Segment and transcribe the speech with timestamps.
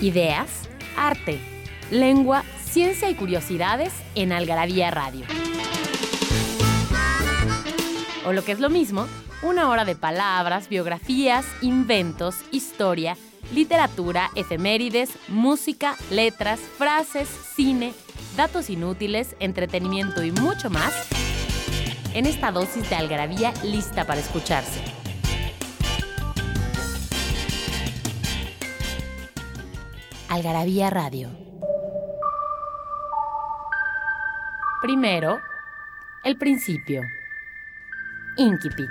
[0.00, 1.38] ideas, arte,
[1.90, 5.26] lengua, ciencia y curiosidades en Algarabía Radio.
[8.24, 9.06] O lo que es lo mismo,
[9.42, 13.16] una hora de palabras, biografías, inventos, historia,
[13.54, 17.94] literatura, efemérides, música, letras, frases, cine,
[18.36, 20.92] datos inútiles, entretenimiento y mucho más
[22.14, 24.99] en esta dosis de algarabía lista para escucharse.
[30.30, 31.28] Algarabía Radio.
[34.80, 35.40] Primero,
[36.22, 37.02] el principio.
[38.36, 38.88] Inquipit.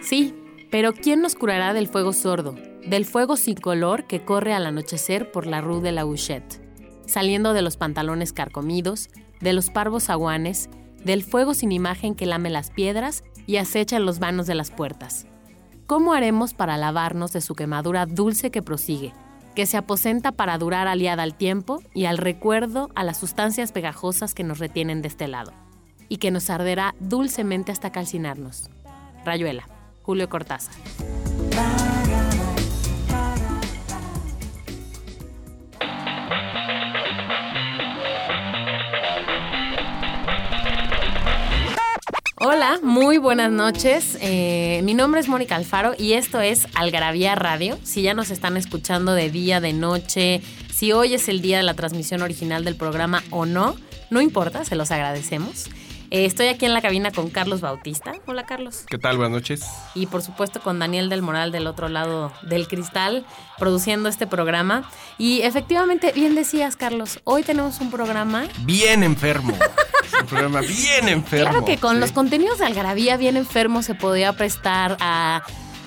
[0.00, 0.34] Sí,
[0.70, 2.54] pero ¿quién nos curará del fuego sordo,
[2.86, 6.62] del fuego sin color que corre al anochecer por la rue de la Huchette,
[7.06, 9.10] saliendo de los pantalones carcomidos,
[9.42, 10.70] de los parvos aguanes,
[11.04, 14.70] del fuego sin imagen que lame las piedras y acecha en los vanos de las
[14.70, 15.26] puertas?
[15.86, 19.12] ¿Cómo haremos para lavarnos de su quemadura dulce que prosigue,
[19.54, 24.34] que se aposenta para durar aliada al tiempo y al recuerdo a las sustancias pegajosas
[24.34, 25.52] que nos retienen de este lado,
[26.08, 28.68] y que nos arderá dulcemente hasta calcinarnos?
[29.24, 29.68] Rayuela,
[30.02, 30.74] Julio Cortázar.
[42.48, 44.16] Hola, muy buenas noches.
[44.20, 47.76] Eh, mi nombre es Mónica Alfaro y esto es Algarabía Radio.
[47.82, 51.64] Si ya nos están escuchando de día, de noche, si hoy es el día de
[51.64, 53.74] la transmisión original del programa o no,
[54.10, 55.64] no importa, se los agradecemos.
[56.12, 58.12] Eh, estoy aquí en la cabina con Carlos Bautista.
[58.26, 58.84] Hola, Carlos.
[58.86, 59.16] ¿Qué tal?
[59.16, 59.64] Buenas noches.
[59.96, 63.26] Y por supuesto con Daniel del Moral del otro lado del cristal,
[63.58, 64.88] produciendo este programa.
[65.18, 68.44] Y efectivamente, bien decías, Carlos, hoy tenemos un programa.
[68.64, 69.52] Bien enfermo.
[70.26, 71.50] programa bien enfermo.
[71.50, 75.42] Claro que con los contenidos de Algarabía bien enfermo se podía prestar a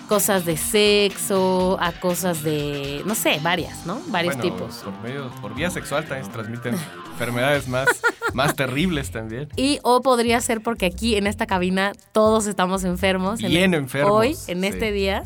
[0.09, 4.02] cosas de sexo, a cosas de, no sé, varias, ¿no?
[4.08, 4.77] Varios tipos.
[4.77, 6.75] Por, medio, por vía sexual también se transmiten
[7.11, 7.87] enfermedades más,
[8.33, 9.47] más terribles también.
[9.55, 13.39] Y o podría ser porque aquí en esta cabina todos estamos enfermos.
[13.39, 14.11] Bien enfermos.
[14.11, 15.23] Hoy, en este día,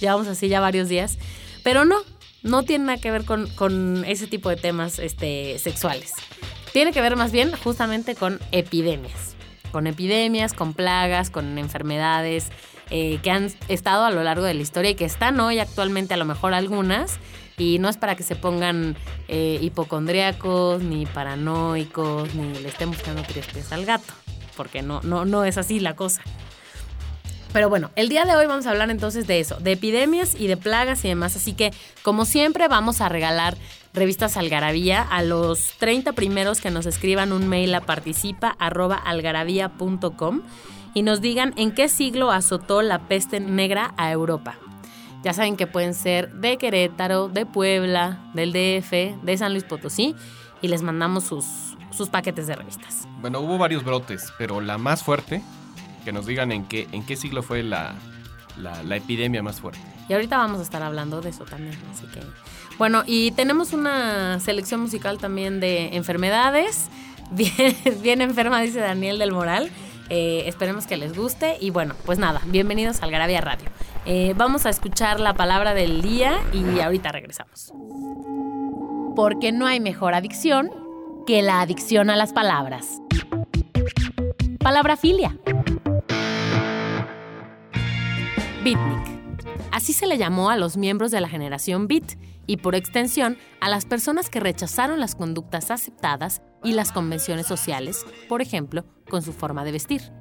[0.00, 1.16] llevamos así ya varios días.
[1.62, 1.96] Pero no,
[2.42, 6.12] no tiene nada que ver con, con ese tipo de temas este, sexuales.
[6.74, 9.36] Tiene que ver más bien justamente con epidemias.
[9.70, 12.48] Con epidemias, con plagas, con enfermedades
[12.90, 16.14] eh, que han estado a lo largo de la historia y que están hoy actualmente
[16.14, 17.20] a lo mejor algunas.
[17.58, 18.96] Y no es para que se pongan
[19.28, 24.12] eh, hipocondríacos, ni paranoicos, ni le estén buscando tres pies al gato,
[24.56, 26.22] porque no, no, no es así la cosa.
[27.52, 30.48] Pero bueno, el día de hoy vamos a hablar entonces de eso, de epidemias y
[30.48, 31.36] de plagas y demás.
[31.36, 33.56] Así que, como siempre, vamos a regalar
[33.94, 40.42] revistas Algarabía a los 30 primeros que nos escriban un mail a participa.algarabía.com
[40.92, 44.54] y nos digan en qué siglo azotó la peste negra a Europa.
[45.22, 50.14] Ya saben que pueden ser de Querétaro, de Puebla, del DF, de San Luis Potosí
[50.60, 51.46] y les mandamos sus,
[51.90, 53.08] sus paquetes de revistas.
[53.20, 55.42] Bueno, hubo varios brotes, pero la más fuerte,
[56.04, 57.94] que nos digan en qué, en qué siglo fue la,
[58.58, 59.80] la, epidemia más fuerte.
[60.08, 62.20] Y ahorita vamos a estar hablando de eso también, así que...
[62.78, 66.88] Bueno, y tenemos una selección musical también de enfermedades.
[67.30, 69.70] Bien, bien enferma, dice Daniel del Moral.
[70.10, 73.70] Eh, esperemos que les guste y bueno, pues nada, bienvenidos al Garabia Radio.
[74.04, 77.72] Eh, vamos a escuchar la palabra del día y ahorita regresamos.
[79.16, 80.70] Porque no hay mejor adicción
[81.26, 83.00] que la adicción a las palabras.
[84.60, 85.36] Palabra filia.
[88.62, 89.14] Beatnik.
[89.72, 93.68] Así se le llamó a los miembros de la generación Beat y por extensión a
[93.68, 99.32] las personas que rechazaron las conductas aceptadas y las convenciones sociales, por ejemplo, con su
[99.32, 100.12] forma de vestir.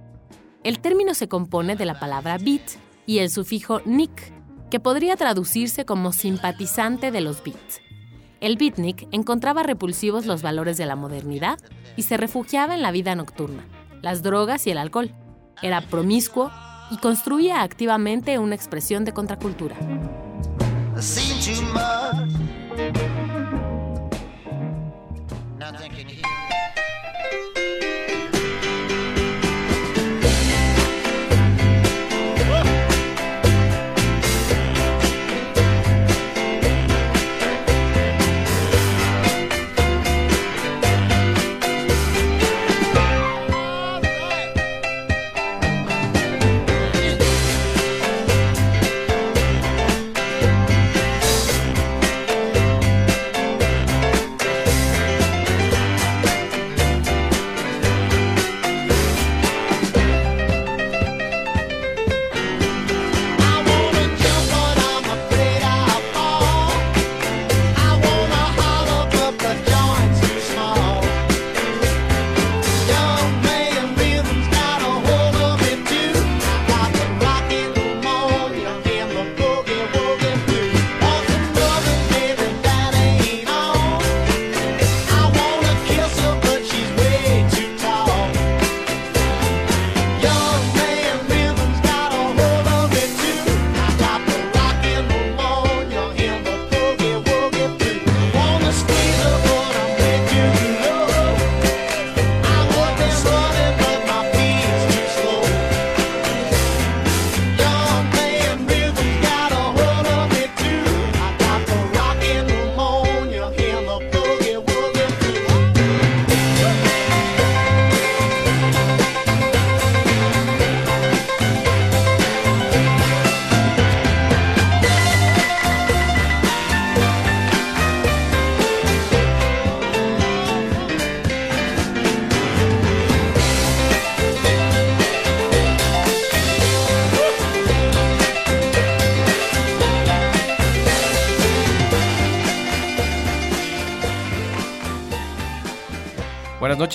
[0.64, 2.62] El término se compone de la palabra beat
[3.06, 4.32] y el sufijo nick,
[4.70, 7.82] que podría traducirse como simpatizante de los beats.
[8.40, 11.60] El beatnik encontraba repulsivos los valores de la modernidad
[11.96, 13.66] y se refugiaba en la vida nocturna,
[14.02, 15.14] las drogas y el alcohol.
[15.62, 16.52] Era promiscuo
[16.92, 19.78] y construía activamente una expresión de contracultura.
[21.04, 23.13] seen too much.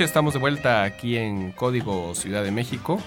[0.04, 3.00] Estamos de vuelta aquí en Código Ciudad de México,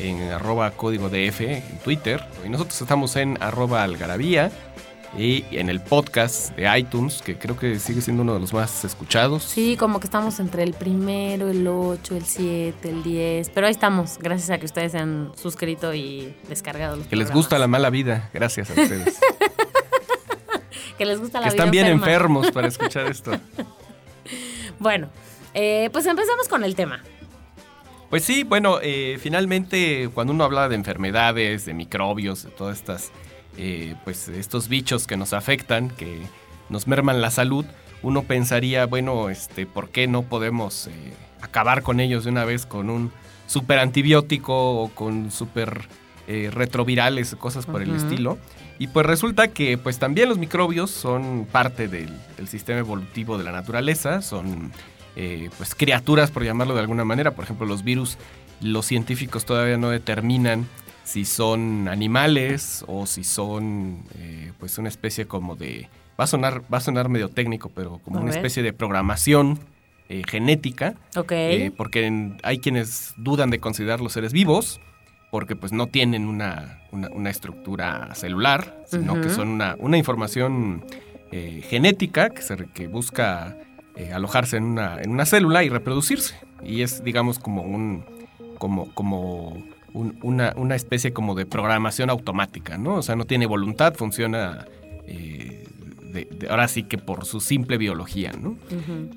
[0.00, 2.24] en arroba código DF en Twitter.
[2.44, 4.50] Y nosotros estamos en arroba algarabía
[5.16, 8.84] y en el podcast de iTunes, que creo que sigue siendo uno de los más
[8.84, 9.44] escuchados.
[9.44, 13.72] Sí, como que estamos entre el primero, el 8, el 7, el 10, pero ahí
[13.72, 17.68] estamos, gracias a que ustedes se han suscrito y descargado los Que les gusta la
[17.68, 19.20] mala vida, gracias a ustedes.
[20.98, 22.06] que les gusta la que vida están bien enferma.
[22.06, 23.32] enfermos para escuchar esto.
[24.80, 25.08] Bueno,
[25.54, 27.02] eh, pues empezamos con el tema.
[28.10, 33.10] Pues sí, bueno, eh, finalmente cuando uno habla de enfermedades, de microbios, de todas estas,
[33.56, 36.20] eh, pues estos bichos que nos afectan, que
[36.68, 37.64] nos merman la salud,
[38.04, 40.92] uno pensaría, bueno, este, ¿por qué no podemos eh,
[41.40, 43.10] acabar con ellos de una vez con un
[43.46, 45.88] super antibiótico o con super
[46.28, 48.38] eh, retrovirales, cosas por el estilo?
[48.78, 53.44] Y pues resulta que pues también los microbios son parte del, del sistema evolutivo de
[53.44, 54.72] la naturaleza, son
[55.16, 57.32] eh, pues criaturas por llamarlo de alguna manera.
[57.32, 58.18] Por ejemplo, los virus,
[58.60, 60.66] los científicos todavía no determinan
[61.04, 65.88] si son animales o si son eh, pues una especie como de
[66.18, 68.38] va a sonar va a sonar medio técnico, pero como A una ver.
[68.38, 69.58] especie de programación
[70.08, 71.32] eh, genética, Ok.
[71.32, 74.80] eh, porque en- hay quienes dudan de considerar los seres vivos
[75.30, 80.84] porque pues no tienen una, una- una estructura celular, sino que son una, una información
[81.32, 83.56] eh, genética que, se, que busca
[83.96, 86.34] eh, alojarse en una, en una célula y reproducirse.
[86.62, 88.04] Y es, digamos, como un.
[88.58, 89.62] como, como
[89.92, 92.94] un- una, una especie como de programación automática, ¿no?
[92.96, 94.66] O sea, no tiene voluntad, funciona.
[95.06, 95.60] eh,
[96.12, 98.56] de- de- ahora sí que por su simple biología, ¿no?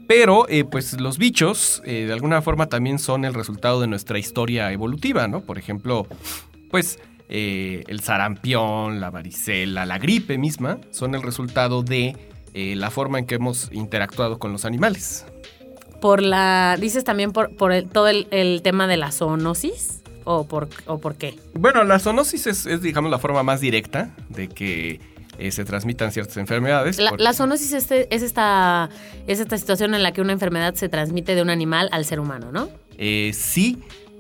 [0.08, 4.18] Pero, eh, pues los bichos, eh, de alguna forma, también son el resultado de nuestra
[4.20, 5.42] historia evolutiva, ¿no?
[5.42, 6.08] Por ejemplo,
[6.72, 12.16] pues eh, el sarampión, la varicela, la gripe misma, son el resultado de
[12.54, 15.26] eh, la forma en que hemos interactuado con los animales.
[16.02, 16.78] Por la.
[16.80, 20.02] Dices también por, por el- todo el, el tema de la zoonosis.
[20.30, 21.36] ¿O por, ¿O por qué?
[21.54, 25.00] Bueno, la zoonosis es, es, digamos, la forma más directa de que
[25.40, 27.00] eh, se transmitan ciertas enfermedades.
[27.00, 28.90] La, zoonosis es, esta,
[29.26, 32.20] es esta situación en la que una enfermedad se transmite de un animal al ser
[32.20, 32.68] humano, ¿no?
[32.98, 33.78] Eh, sí,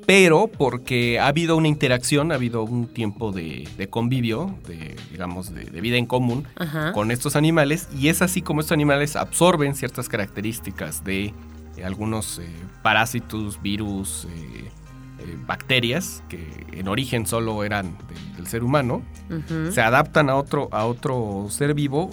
[0.08, 5.54] pero porque ha habido una interacción, ha habido un tiempo de, de convivio, de, digamos,
[5.54, 6.94] de, de vida en común Ajá.
[6.94, 11.26] con estos animales y es así como estos animales absorben ciertas características de
[11.76, 12.48] eh, algunos eh,
[12.82, 14.70] parásitos, virus, eh,
[15.46, 19.02] bacterias que en origen solo eran del- del ser humano,
[19.72, 22.12] se adaptan a otro, a otro ser vivo,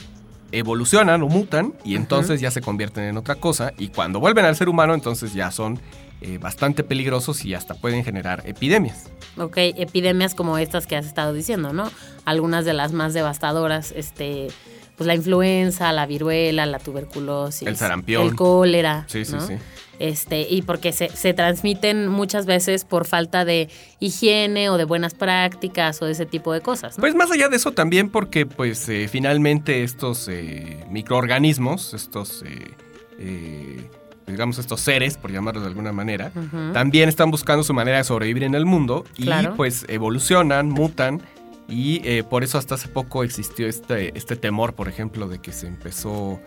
[0.52, 4.56] evolucionan o mutan y entonces ya se convierten en otra cosa y cuando vuelven al
[4.56, 5.78] ser humano entonces ya son
[6.26, 9.04] eh, bastante peligrosos y hasta pueden generar epidemias.
[9.36, 11.90] Ok, epidemias como estas que has estado diciendo, ¿no?
[12.24, 14.48] Algunas de las más devastadoras, este,
[14.96, 18.26] pues la influenza, la viruela, la tuberculosis, El sarampión.
[18.28, 19.46] el cólera, Sí, sí, ¿no?
[19.46, 19.54] sí.
[20.00, 23.68] Este, y porque se, se transmiten muchas veces por falta de
[24.00, 27.02] higiene o de buenas prácticas o de ese tipo de cosas, ¿no?
[27.02, 32.72] Pues más allá de eso también porque pues eh, finalmente estos eh, microorganismos, estos eh,
[33.20, 33.88] eh,
[34.26, 36.30] digamos estos seres, por llamarlos de alguna manera,
[36.72, 39.24] también están buscando su manera de sobrevivir en el mundo y
[39.56, 41.20] pues evolucionan, mutan
[41.68, 45.52] y eh, por eso hasta hace poco existió este, este temor, por ejemplo, de que
[45.52, 46.40] se empezó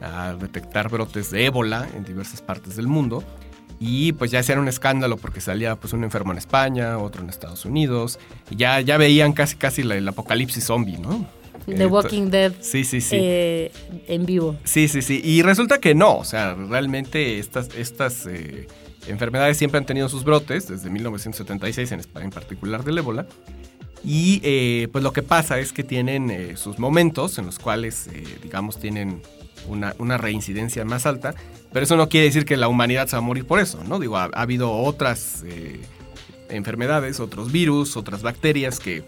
[0.00, 3.22] a detectar brotes de ébola en diversas partes del mundo
[3.80, 7.28] y pues ya hacían un escándalo porque salía pues un enfermo en España, otro en
[7.30, 8.18] Estados Unidos
[8.50, 11.26] y ya, ya veían casi casi la- el apocalipsis zombie, ¿no?
[11.66, 13.16] The Walking Dead Sí, sí, sí.
[13.18, 13.72] eh,
[14.08, 14.56] en vivo.
[14.64, 15.20] Sí, sí, sí.
[15.24, 16.16] Y resulta que no.
[16.16, 18.66] O sea, realmente estas, estas eh,
[19.06, 23.26] enfermedades siempre han tenido sus brotes, desde 1976 en, España, en particular del ébola.
[24.04, 28.10] Y eh, pues lo que pasa es que tienen sus momentos en los cuales,
[28.42, 29.22] digamos, tienen
[29.66, 31.34] una, una reincidencia más alta.
[31.72, 33.98] Pero eso no quiere decir que la humanidad se va a morir por eso, ¿no?
[33.98, 35.42] Digo, ha, ha habido otras
[36.50, 39.04] enfermedades, otros virus, otras bacterias que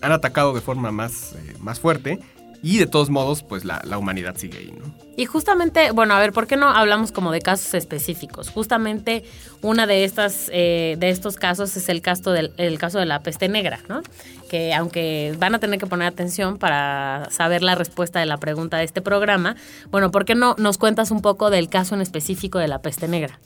[0.00, 2.18] han atacado de forma más, eh, más fuerte.
[2.60, 4.92] Y de todos modos, pues la, la humanidad sigue ahí, ¿no?
[5.16, 8.50] Y justamente, bueno, a ver, ¿por qué no hablamos como de casos específicos?
[8.50, 9.24] Justamente
[9.62, 13.48] una de eh, de estos casos es el caso del el caso de la peste
[13.48, 14.02] negra, ¿no?
[14.48, 18.76] Que aunque van a tener que poner atención para saber la respuesta de la pregunta
[18.78, 19.54] de este programa,
[19.90, 23.06] bueno, ¿por qué no nos cuentas un poco del caso en específico de la peste
[23.06, 23.38] negra?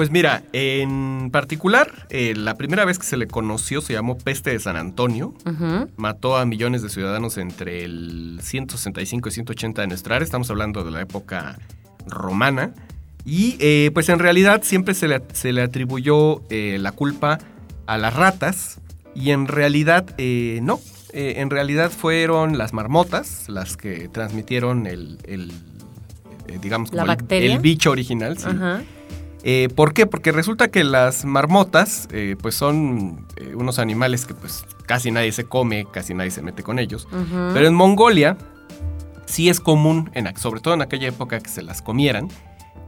[0.00, 4.48] Pues mira, en particular, eh, la primera vez que se le conoció se llamó peste
[4.48, 5.34] de San Antonio.
[5.98, 10.24] Mató a millones de ciudadanos entre el 165 y 180 de nuestra era.
[10.24, 11.58] Estamos hablando de la época
[12.06, 12.72] romana.
[13.26, 17.38] Y eh, pues en realidad siempre se le, se le atribuyó eh, la culpa
[17.86, 18.80] a las ratas.
[19.14, 20.06] Y en realidad
[20.62, 20.80] no.
[21.12, 25.52] En realidad fueron las marmotas las que transmitieron el, el,
[26.62, 27.52] digamos, ¿La el- bacteria?
[27.56, 28.38] el bicho original.
[28.38, 28.46] sí.
[28.48, 28.80] Ajá.
[29.42, 30.06] Eh, ¿Por qué?
[30.06, 35.32] Porque resulta que las marmotas eh, pues son eh, unos animales que pues casi nadie
[35.32, 37.08] se come, casi nadie se mete con ellos.
[37.54, 38.36] Pero en Mongolia
[39.26, 42.28] sí es común, en, sobre todo en aquella época, que se las comieran.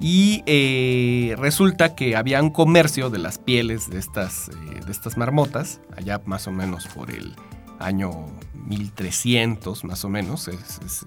[0.01, 4.51] Y resulta que había un comercio de las pieles de estas,
[4.85, 7.37] de estas marmotas, allá más o menos por el
[7.83, 8.27] año
[8.67, 10.49] 1300 más o menos,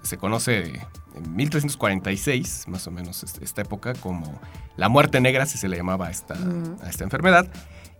[0.03, 0.82] se conoce
[1.15, 4.39] en 1346 más o menos esta época como
[4.77, 6.36] la muerte negra, si se le llamaba a esta,
[6.82, 7.48] a esta enfermedad.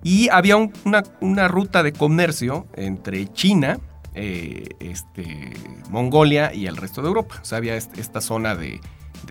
[0.03, 3.79] Y había una, ruta de comercio entre China,
[4.13, 5.53] eh, este,
[5.89, 7.39] Mongolia y el resto de Europa.
[7.41, 8.82] O sea, había esta zona de,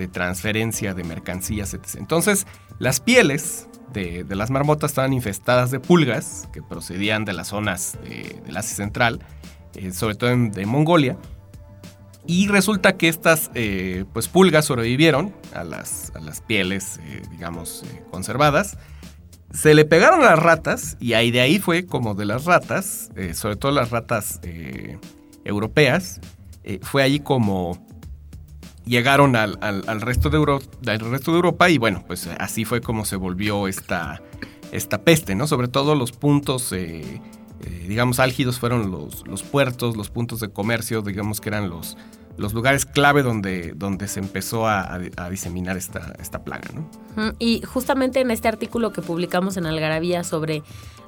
[0.08, 1.96] transferencia de mercancías, etc.
[1.98, 2.46] Entonces,
[2.78, 7.96] las pieles de, las marmotas estaban infestadas de pulgas que procedían de las zonas
[8.44, 9.20] del Asia Central
[9.76, 11.16] eh, sobre todo de Mongolia.
[12.26, 18.78] Y resulta que estas eh, pues pulgas sobrevivieron a las, las pieles, eh, digamos, conservadas.
[19.52, 23.10] Se le pegaron a las ratas y ahí de ahí fue como de las ratas,
[23.34, 24.40] sobre todo las ratas
[25.44, 26.20] europeas,
[26.82, 27.86] fue ahí como
[28.86, 29.56] llegaron al,
[30.00, 30.38] resto de
[30.98, 34.22] resto de Europa y bueno, pues así fue como se volvió esta,
[34.72, 35.46] esta peste, ¿no?
[35.46, 37.20] Sobre todo los puntos eh,
[37.88, 41.96] digamos, álgidos fueron los, los, puertos, los puntos de comercio, digamos que eran los,
[42.36, 44.98] los lugares clave donde, donde se empezó a,
[45.30, 46.68] diseminar esta, esta plaga.
[46.74, 47.32] ¿no?
[47.38, 50.62] Y justamente en este artículo que publicamos en Algarabía sobre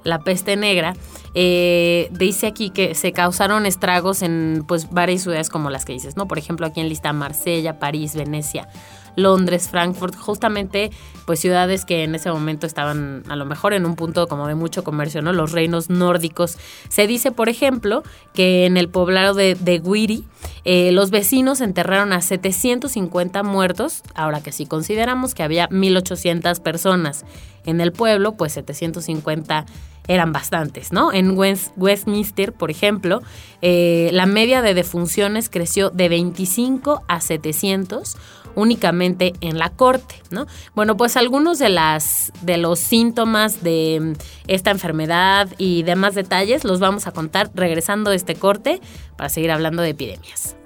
[0.06, 0.94] la peste negra,
[1.34, 6.16] eh, dice aquí que se causaron estragos en pues, varias ciudades como las que dices,
[6.16, 6.28] ¿no?
[6.28, 8.68] Por ejemplo, aquí en lista Marsella, París, Venecia,
[9.16, 10.90] Londres, Frankfurt, justamente
[11.24, 14.54] pues ciudades que en ese momento estaban a lo mejor en un punto como de
[14.54, 15.32] mucho comercio, ¿no?
[15.32, 16.56] Los reinos nórdicos.
[16.88, 20.24] Se dice, por ejemplo, que en el poblado de, de Guiri,
[20.64, 27.24] eh, los vecinos enterraron a 750 muertos, ahora que si consideramos que había 1800 personas
[27.64, 29.66] en el pueblo, pues 750
[30.08, 31.12] eran bastantes, ¿no?
[31.12, 31.36] En
[31.76, 33.22] Westminster, por ejemplo,
[33.62, 38.16] eh, la media de defunciones creció de 25 a 700
[38.56, 40.46] únicamente en la corte, ¿no?
[40.74, 44.16] Bueno, pues algunos de, las, de los síntomas de
[44.48, 48.80] esta enfermedad y demás detalles los vamos a contar regresando a este corte
[49.16, 50.56] para seguir hablando de epidemias.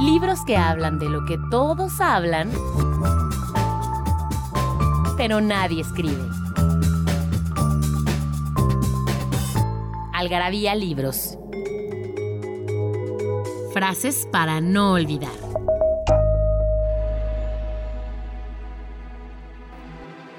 [0.00, 2.50] Libros que hablan de lo que todos hablan,
[5.16, 6.45] pero nadie escribe.
[10.18, 11.36] Algarabía Libros.
[13.74, 15.28] Frases para no olvidar.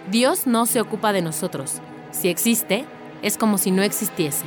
[0.10, 1.80] Dios no se ocupa de nosotros.
[2.10, 2.86] Si existe,
[3.22, 4.46] es como si no existiese.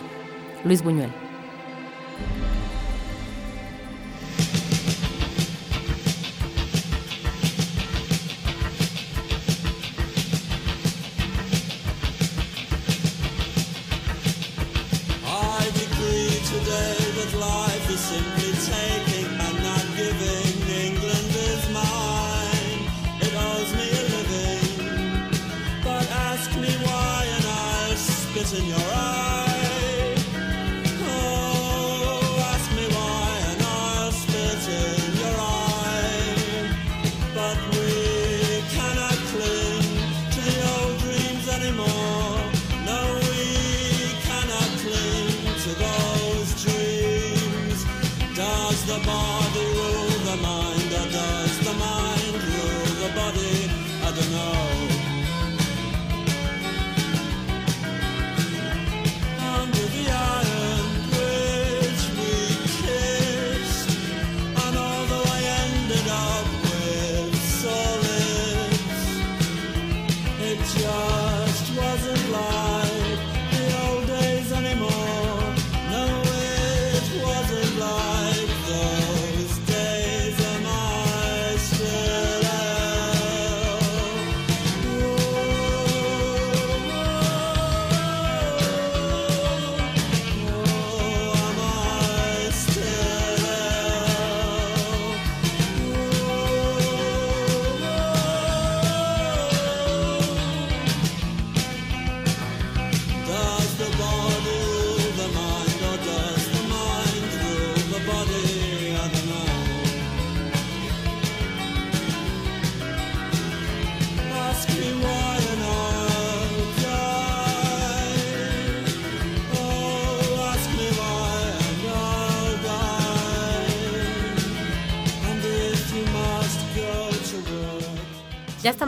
[0.64, 1.29] Luis Buñuel.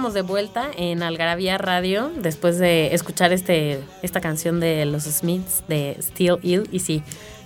[0.03, 5.63] Estamos de vuelta en Algarabía Radio después de escuchar este, esta canción de los Smiths
[5.69, 6.69] de Still Ill.
[6.73, 7.05] Y sí,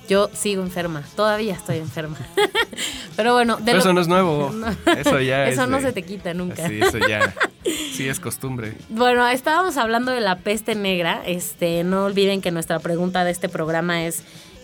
[0.08, 2.16] yo sigo enferma, todavía estoy enferma.
[3.16, 4.50] Pero bueno, de eso no es nuevo.
[4.96, 6.66] Eso ya Eso no se te quita nunca.
[6.66, 7.34] Sí, eso ya.
[7.92, 8.72] Sí, es costumbre.
[8.88, 11.22] Bueno, estábamos hablando de la peste negra.
[11.26, 14.22] Este, no olviden que nuestra pregunta de este programa es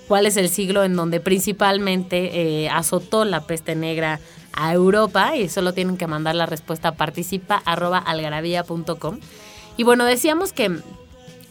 [0.09, 4.21] cuál es el siglo en donde principalmente eh, azotó la peste negra
[4.52, 9.19] a Europa y solo tienen que mandar la respuesta a participa.algarabía.com.
[9.76, 10.71] Y bueno, decíamos que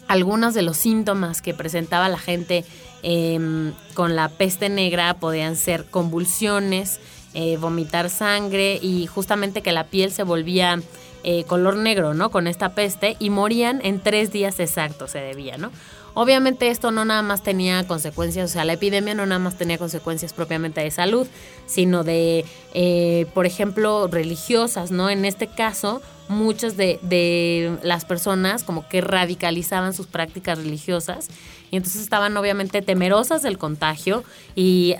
[0.07, 2.65] algunos de los síntomas que presentaba la gente
[3.01, 6.99] em, con la peste negra podían ser convulsiones,
[7.33, 10.79] eh, vomitar sangre y justamente que la piel se volvía
[11.23, 12.29] eh, color negro, ¿no?
[12.29, 15.71] Con esta peste y morían en tres días exactos, se debía, ¿no?
[16.13, 19.77] Obviamente esto no nada más tenía consecuencias, o sea, la epidemia no nada más tenía
[19.77, 21.27] consecuencias propiamente de salud,
[21.65, 25.09] sino de, eh, por ejemplo, religiosas, ¿no?
[25.09, 31.27] En este caso, muchas de, de, las personas como que radicalizaban sus prácticas religiosas
[31.71, 34.23] y entonces estaban obviamente temerosas del contagio
[34.55, 34.95] y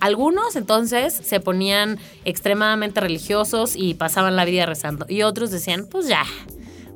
[0.00, 6.08] algunos entonces se ponían extremadamente religiosos y pasaban la vida rezando y otros decían, pues
[6.08, 6.24] ya,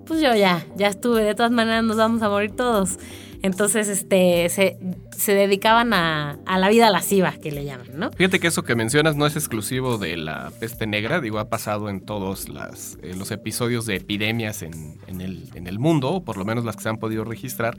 [0.07, 2.98] pues yo ya, ya estuve, de todas maneras nos vamos a morir todos.
[3.42, 8.11] Entonces, este, se, dedicaban a, la vida lasciva, que le llaman, ¿no?
[8.12, 11.88] Fíjate que eso que mencionas no es exclusivo de la peste negra, digo, ha pasado
[11.88, 16.37] en todos las, eh, los episodios de epidemias en, el, en, el, mundo, o por
[16.37, 17.77] lo menos las que se han podido registrar,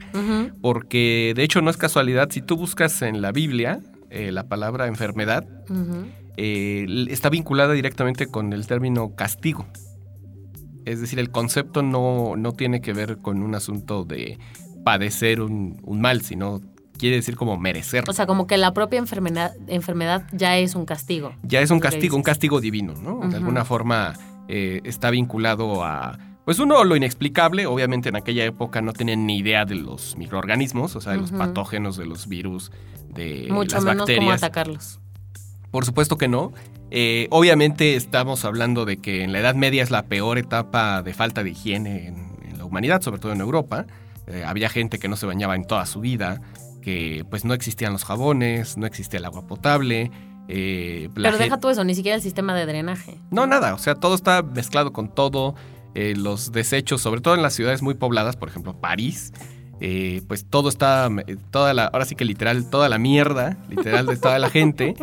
[0.62, 4.86] porque de hecho no es casualidad, si tú buscas en la Biblia eh, la palabra
[4.86, 5.46] enfermedad,
[6.36, 9.66] eh, está vinculada directamente con el término castigo.
[10.86, 14.38] Es decir, el concepto no, no tiene que ver con un asunto de
[14.84, 16.60] padecer un, mal, sino
[16.98, 18.04] quiere decir como merecer.
[18.08, 21.32] O sea, como que la propia enfermedad, enfermedad ya es un castigo.
[21.42, 23.28] Ya es un castigo, un castigo divino, ¿no?
[23.28, 24.14] De alguna forma
[24.48, 29.38] eh, está vinculado a, pues uno, lo inexplicable, obviamente en aquella época no tenían ni
[29.38, 32.72] idea de los microorganismos, o sea, de los patógenos, de los virus,
[33.08, 34.24] de Mucho las menos bacterias.
[34.24, 35.00] cómo atacarlos.
[35.70, 36.52] Por supuesto que no.
[36.90, 41.14] Eh, obviamente estamos hablando de que en la Edad Media es la peor etapa de
[41.14, 43.86] falta de higiene en la humanidad, sobre todo en Europa.
[44.32, 46.40] Eh, había gente que no se bañaba en toda su vida,
[46.82, 50.10] que pues no existían los jabones, no existía el agua potable.
[50.48, 53.18] Eh, Pero deja todo eso, ni siquiera el sistema de drenaje.
[53.30, 55.54] No, nada, o sea, todo está mezclado con todo.
[55.94, 59.32] Eh, los desechos, sobre todo en las ciudades muy pobladas, por ejemplo, París,
[60.28, 61.08] pues todo está,
[61.50, 64.94] toda la, ahora sí que literal, toda la mierda, literal de toda la gente,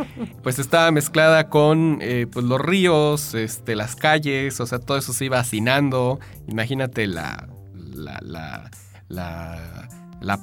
[0.44, 2.00] pues está mezclada con
[2.32, 6.20] pues los ríos, este, las calles, o sea, todo eso se iba hacinando.
[6.48, 7.50] Imagínate la,
[7.96, 8.70] la la,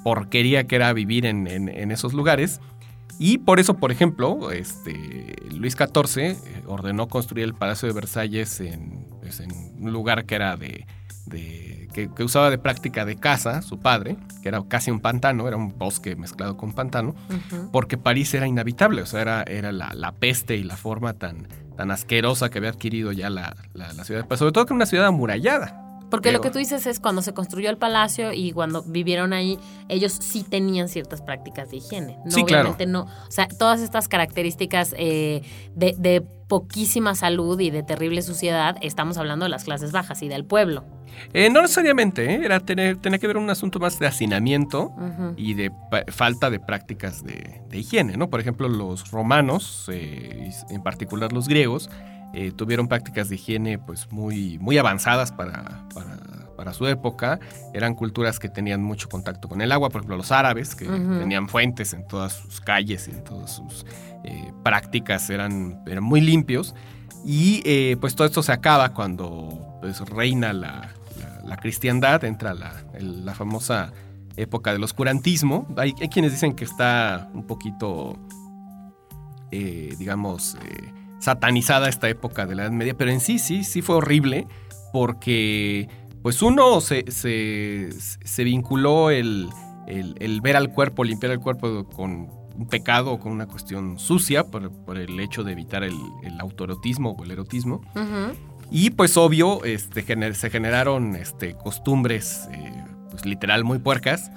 [0.02, 2.60] porquería que era vivir en, esos lugares.
[3.18, 8.60] Y por eso, por ejemplo, este, Luis XIV eh, ordenó construir el Palacio de Versalles
[8.60, 10.84] en, pues, un lugar que era de,
[11.92, 15.78] que, usaba de práctica de caza, su padre, que era casi un pantano, era un
[15.78, 17.14] bosque mezclado con pantano,
[17.72, 21.46] porque París era inhabitable, o sea, era, era la, peste y la forma tan,
[21.76, 24.86] tan asquerosa que había adquirido ya la, la ciudad, pero sobre todo que era una
[24.86, 25.83] ciudad amurallada.
[26.14, 29.58] Porque lo que tú dices es cuando se construyó el palacio y cuando vivieron ahí,
[29.88, 32.18] ellos sí tenían ciertas prácticas de higiene.
[32.24, 33.02] No, sí, obviamente no.
[33.02, 35.42] O sea, todas estas características eh,
[35.74, 40.44] de, poquísima salud y de terrible suciedad, estamos hablando de las clases bajas y del
[40.44, 40.84] pueblo.
[41.32, 42.40] Eh, no necesariamente, ¿eh?
[42.44, 44.92] era tener, tenía que ver un asunto más de hacinamiento
[45.36, 45.72] y de
[46.08, 48.30] falta de prácticas de, higiene, ¿no?
[48.30, 51.90] Por ejemplo, los romanos, en particular los griegos,
[52.36, 55.86] eh, tuvieron prácticas de higiene pues muy, muy avanzadas para,
[56.56, 57.38] para, su época.
[57.72, 61.48] Eran culturas que tenían mucho contacto con el agua, por ejemplo los árabes, que tenían
[61.48, 63.86] fuentes en todas sus calles y en todas sus
[64.24, 66.74] eh, prácticas, eran, eran muy limpios.
[67.24, 70.90] Y eh, pues todo esto se acaba cuando pues, reina la,
[71.44, 73.92] la, cristiandad, entra la, la, famosa
[74.36, 75.68] época del oscurantismo.
[75.76, 78.18] Hay, hay, quienes dicen que está un poquito,
[79.50, 80.56] digamos,
[81.24, 84.46] satanizada esta época de la Edad Media, pero en sí, sí, sí fue horrible
[84.92, 85.88] porque,
[86.22, 89.48] pues uno se, se, vinculó el,
[89.86, 94.44] el, ver al cuerpo, limpiar el cuerpo con un pecado o con una cuestión sucia
[94.44, 97.80] por, el hecho de evitar el, el autoerotismo o el erotismo.
[98.70, 104.30] Y pues obvio, este, se generaron este, costumbres, eh, pues literal muy puercas.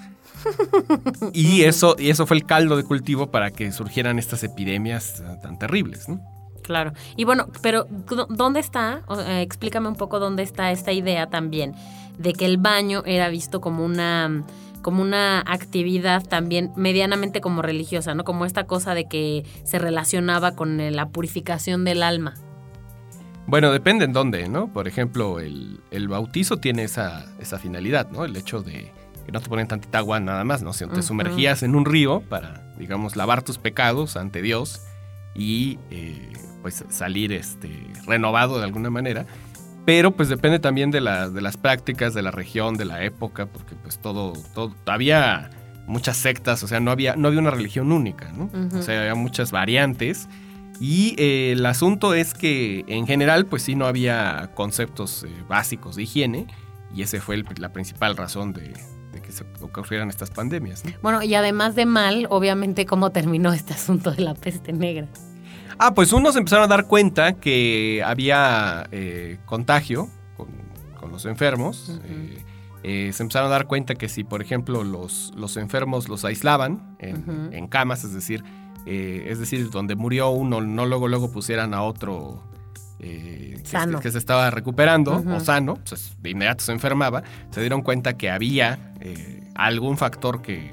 [1.33, 5.59] y, eso, y eso fue el caldo de cultivo para que surgieran estas epidemias tan
[5.59, 6.36] terribles, ¿no?
[6.67, 6.91] Claro.
[7.15, 7.87] Y bueno, pero
[8.27, 9.01] ¿dónde está?
[9.25, 11.73] Eh, explícame un poco dónde está esta idea también
[12.17, 14.43] de que el baño era visto como una
[14.81, 18.25] como una actividad también medianamente como religiosa, ¿no?
[18.25, 22.35] Como esta cosa de que se relacionaba con la purificación del alma.
[23.47, 24.67] Bueno, depende en dónde, ¿no?
[24.73, 28.25] Por ejemplo, el, el bautizo tiene esa, esa finalidad, ¿no?
[28.25, 28.91] El hecho de
[29.25, 30.73] que no te ponen tantita agua nada más, ¿no?
[30.73, 34.81] Sino te sumergías en un río para, digamos, lavar tus pecados ante Dios
[35.35, 36.31] y eh,
[36.67, 37.71] pues salir este,
[38.05, 39.25] renovado de alguna manera.
[39.85, 43.45] Pero pues depende también de, la- de las prácticas, de la región, de la época,
[43.45, 45.49] porque pues todo, todo, había
[45.87, 48.49] muchas sectas, o sea, no había, no había una religión única, ¿no?
[48.77, 50.27] O sea, había muchas variantes.
[50.81, 55.95] Y eh, el asunto es que en general, pues sí, no había conceptos eh, básicos
[55.95, 56.47] de higiene.
[56.93, 58.73] Y esa fue el- la principal razón de,
[59.13, 60.83] de que se ocurrieran estas pandemias.
[60.83, 60.91] ¿no?
[61.01, 65.07] Bueno, y además de mal, obviamente, cómo terminó este asunto de la peste negra.
[65.79, 70.47] Ah, pues unos empezaron a dar cuenta que había eh, contagio con,
[70.99, 71.99] con los enfermos.
[72.05, 72.43] Eh,
[72.83, 76.95] eh, se empezaron a dar cuenta que si, por ejemplo, los, los enfermos los aislaban
[76.99, 78.43] en, camas, es decir,
[78.85, 82.43] eh, es decir, donde murió uno, no luego luego pusieran a otro
[82.99, 83.99] eh, que, Sano.
[83.99, 88.29] que se estaba recuperando o sano, pues de inmediato se enfermaba, se dieron cuenta que
[88.29, 90.71] había eh, algún factor que,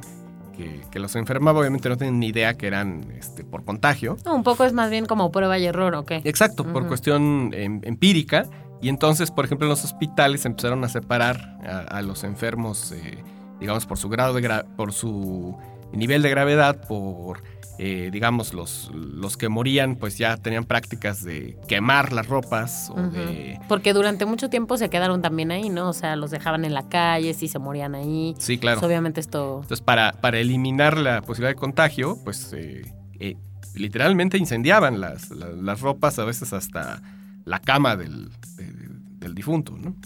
[0.57, 4.17] que- que los enfermaba, obviamente no tenían ni idea que eran este, por contagio.
[4.25, 6.21] No, un poco es más bien como prueba y error, ¿o qué?
[6.25, 8.47] Exacto, por cuestión em, empírica.
[8.81, 13.19] Y entonces, por ejemplo, en los hospitales empezaron a separar a, a los enfermos, eh,
[13.61, 15.57] digamos, por su grado de gra- por su
[15.93, 17.43] nivel de gravedad, por
[17.79, 23.01] eh, digamos, los, los que morían, pues ya tenían prácticas de quemar las ropas o
[23.03, 23.59] de.
[23.69, 25.89] Porque durante mucho tiempo se quedaron también ahí, ¿no?
[25.89, 28.35] O sea, los dejaban en la calle, si se morían ahí.
[28.39, 28.79] Sí, claro.
[28.81, 29.61] Pues, obviamente esto...
[29.63, 32.83] Entonces, para, para eliminar la posibilidad de contagio, pues eh,
[33.19, 33.37] eh,
[33.75, 37.03] literalmente incendiaban las, la- las ropas, a veces hasta
[37.45, 38.84] la cama del, de-
[39.25, 39.97] del difunto, ¿no?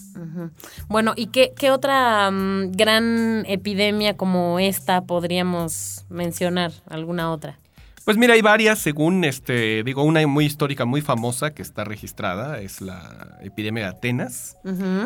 [0.88, 6.72] Bueno, ¿y qué, qué otra mm, gran epidemia como esta podríamos mencionar?
[6.88, 7.58] ¿Alguna otra?
[8.04, 12.58] Pues mira, hay varias, según este, digo, una muy histórica, muy famosa que está registrada,
[12.58, 14.56] es la epidemia de Atenas,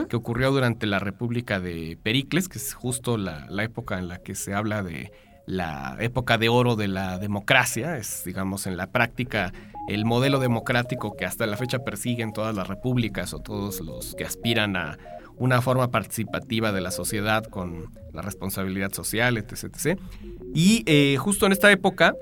[0.09, 4.19] que ocurrió durante la República de Pericles, que es justo la, la época en la
[4.19, 5.11] que se habla de
[5.47, 9.53] la época de oro de la democracia, es, digamos, en la práctica
[9.89, 14.25] el modelo democrático que hasta la fecha persiguen todas las repúblicas o todos los que
[14.25, 14.99] aspiran a
[15.37, 19.99] una forma participativa de la sociedad con la responsabilidad social, etc.
[20.55, 22.15] Y eh, justo en esta época,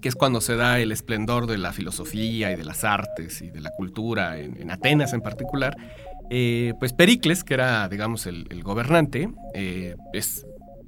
[0.00, 3.50] que es cuando se da el esplendor de la filosofía y de las artes y
[3.50, 5.76] de la cultura, en, en Atenas en particular,
[6.30, 9.96] eh, pues Pericles, que era, digamos, el, gobernante, eh,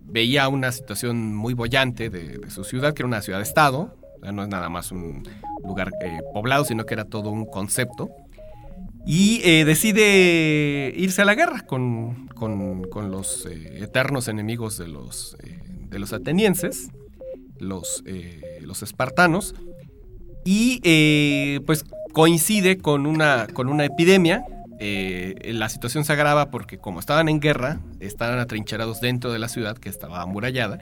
[0.04, 3.94] veía una situación muy bollante de, de su ciudad, que era una ciudad-estado,
[4.32, 5.22] no es nada más un
[5.64, 8.10] lugar eh, poblado, sino que era todo un concepto.
[9.06, 15.36] Y eh, decide irse a la guerra con, con- los eh, eternos enemigos de los,
[15.90, 16.88] de los atenienses,
[17.58, 18.02] los,
[18.60, 19.54] los espartanos.
[20.44, 24.44] Y pues coincide con una, con una epidemia.
[24.80, 29.76] La situación se agrava porque como estaban en guerra, estaban atrincherados dentro de la ciudad
[29.78, 30.80] que estaba amurallada.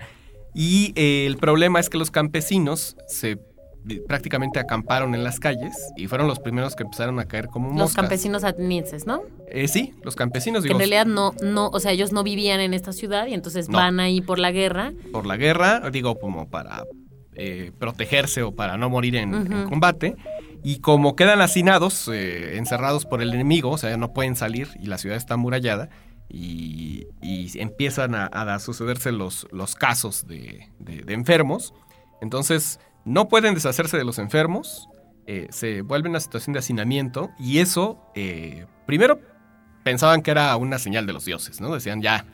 [0.55, 3.39] Y eh, el problema es que los campesinos se
[4.07, 7.77] prácticamente acamparon en las calles y fueron los primeros que empezaron a caer como Los
[7.77, 7.97] moscas.
[7.97, 9.23] campesinos atenienses, ¿no?
[9.49, 12.61] Eh, sí, los campesinos, Que digo, en realidad no, no, o sea, ellos no vivían
[12.61, 13.79] en esta ciudad y entonces No.
[13.79, 14.93] van ahí por la guerra.
[15.11, 16.85] por la guerra, digo, como para
[17.35, 19.71] eh, protegerse o para no morir en, en Ujú.
[19.71, 20.15] combate.
[20.63, 24.87] Y como quedan hacinados, eh, encerrados por el enemigo, o sea, no pueden salir y
[24.87, 25.89] la ciudad está amurallada,
[26.29, 31.75] y, y empiezan a, a sucederse los, los casos de, de- de enfermos.
[32.21, 34.89] Entonces, no pueden deshacerse de los enfermos,
[35.27, 39.21] eh, se vuelve una situación de hacinamiento, y eso, eh, primero,
[39.85, 41.73] pensaban que era una señal de los dioses, ¿no?
[41.75, 42.25] Decían, ya,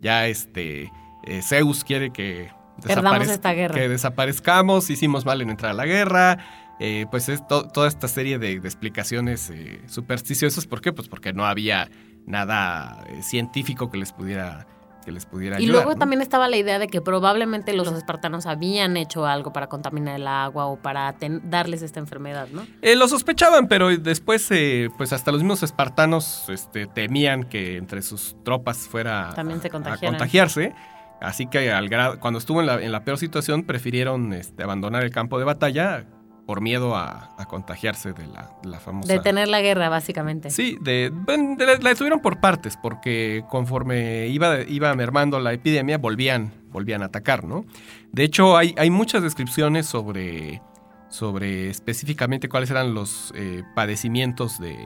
[0.00, 0.90] ya este,
[1.24, 3.74] eh, Zeus quiere que, desaparez- esta guerra.
[3.74, 6.38] que desaparezcamos, hicimos mal en entrar a la guerra,
[6.80, 10.66] eh, pues es to- toda esta serie de, de explicaciones eh, supersticiosas.
[10.66, 10.92] ¿Por qué?
[10.92, 11.88] Pues porque no había
[12.26, 14.66] nada eh, científico que les pudiera,
[15.04, 15.74] que les pudiera Y ayudar.
[15.84, 15.98] luego ¿no?
[15.98, 20.26] también estaba la idea de que probablemente los espartanos habían hecho algo para contaminar el
[20.28, 22.64] agua o para darles esta enfermedad, ¿no?
[22.82, 28.02] Eh, lo sospechaban, pero después, eh, pues hasta los mismos espartanos este, temían que entre
[28.02, 30.74] sus tropas fuera También se a contagiarse.
[31.20, 35.04] Así que al gra- cuando estuvo en la, en la peor situación, prefirieron este, abandonar
[35.04, 36.04] el campo de batalla
[36.46, 39.12] por miedo a, a contagiarse de la, de la famosa...
[39.12, 40.50] Detener la guerra, básicamente.
[40.50, 45.52] Sí, de, bueno, de la, la detuvieron por partes, porque conforme iba, iba mermando la
[45.52, 47.64] epidemia, volvían, volvían a atacar, ¿no?
[48.10, 50.60] De hecho, hay, hay muchas descripciones sobre,
[51.08, 54.76] sobre específicamente cuáles eran los eh, padecimientos de,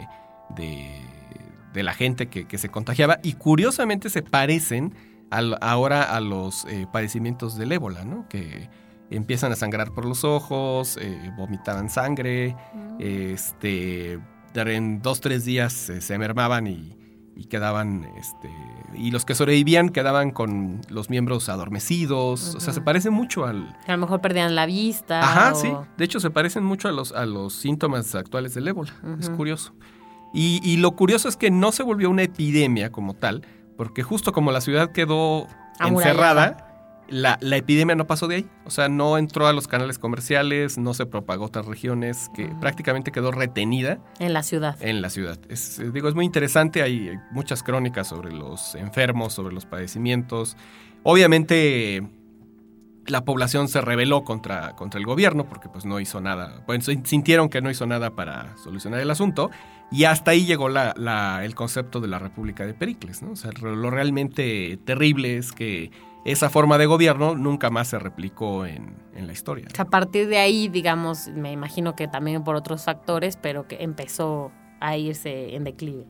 [0.57, 1.01] de,
[1.73, 4.95] de la gente que, que se contagiaba, y curiosamente se parecen
[5.31, 8.29] al- ahora a los eh, padecimientos del ébola, ¿no?
[8.29, 8.69] Que
[9.11, 12.97] empiezan a sangrar por los ojos, eh, vomitaban sangre, Mm.
[13.01, 14.19] este
[14.55, 16.97] en dos, tres días eh, se mermaban y,
[17.37, 18.51] y quedaban, este,
[18.95, 23.77] y los que sobrevivían quedaban con los miembros adormecidos, o sea, se parece mucho al...
[23.87, 25.21] A lo mejor perdían la vista.
[25.21, 28.67] Ajá, o- sí, de hecho se parecen mucho a los, a los síntomas actuales del
[28.69, 29.75] ébola, es curioso.
[30.33, 33.43] Y, y lo curioso es que no se volvió una epidemia como tal,
[33.77, 35.49] porque justo como la ciudad quedó
[35.81, 36.66] encerrada,
[37.09, 38.47] la, la epidemia no pasó de ahí.
[38.65, 42.47] O sea, no entró a los canales comerciales, no se propagó a otras regiones, que
[42.61, 44.77] prácticamente quedó retenida En la ciudad.
[44.81, 45.39] en la ciudad.
[45.49, 49.67] Es, eh, digo, es muy interesante, hay hay muchas crónicas sobre los enfermos, sobre los
[49.67, 50.57] padecimientos.
[51.03, 52.03] Obviamente
[53.07, 57.07] la población se rebeló contra, contra el gobierno porque pues no hizo nada, bueno, sin-
[57.07, 59.51] sintieron que no hizo nada para solucionar el asunto
[59.93, 63.23] y hasta ahí llegó la- la- el concepto de la República de Pericles.
[63.23, 63.31] ¿no?
[63.31, 65.93] O sea, lo realmente terrible es que
[66.33, 69.67] esa forma de gobierno nunca más se replicó en, en la historia.
[69.79, 74.51] A partir de ahí, digamos, me imagino que también por otros factores, pero que empezó
[74.81, 76.05] a irse en declive.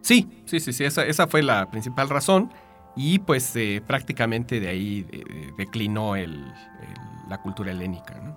[0.00, 2.52] Sí, sí, sí, sí, esa, esa fue la principal razón
[2.96, 5.22] y pues eh, prácticamente de ahí eh,
[5.56, 8.20] declinó el- el- la cultura helénica.
[8.22, 8.36] ¿no?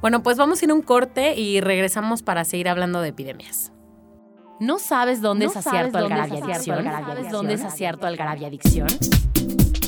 [0.00, 3.72] Bueno, pues vamos a ir a un corte y regresamos para seguir hablando de epidemias.
[4.60, 6.84] ¿No sabes dónde ¿No es acierto Algarabia Adicción?
[6.84, 8.86] ¿Sabes dónde es acierto Algarabia Adicción?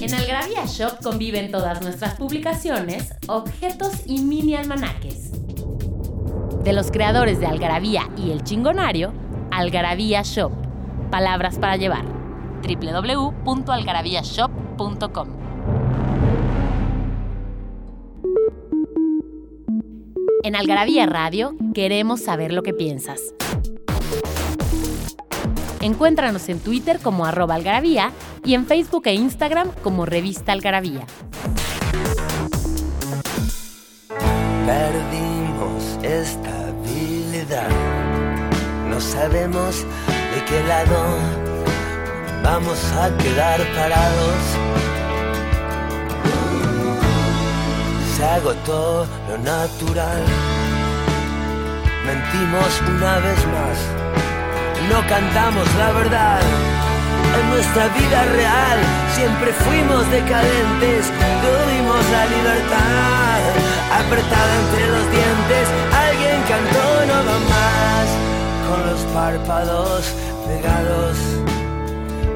[0.03, 5.31] En Algarabia Shop conviven todas nuestras publicaciones, objetos y mini almanaques.
[6.65, 9.13] De los creadores de Algarabía y El Chingonario,
[9.53, 10.51] Algarabía Shop.
[11.13, 12.05] Palabras para llevar.
[12.63, 15.29] www.algarabíashop.com
[20.43, 23.21] En Algarabía Radio queremos saber lo que piensas.
[25.83, 28.13] Encuéntranos en Twitter como arroba algarabía
[28.45, 31.07] y en Facebook e Instagram como revista algarabía.
[34.65, 37.69] Perdimos estabilidad.
[38.89, 41.19] No sabemos de qué lado
[42.45, 44.43] vamos a quedar parados.
[48.17, 50.23] Se agotó lo natural.
[52.07, 54.02] Mentimos una vez más.
[54.91, 56.41] No cantamos la verdad.
[57.39, 58.79] En nuestra vida real
[59.15, 61.11] siempre fuimos decadentes,
[61.43, 63.41] tuvimos la libertad
[64.01, 65.69] apretada entre los dientes.
[66.07, 68.07] Alguien cantó no va más
[68.69, 70.15] con los párpados
[70.47, 71.17] pegados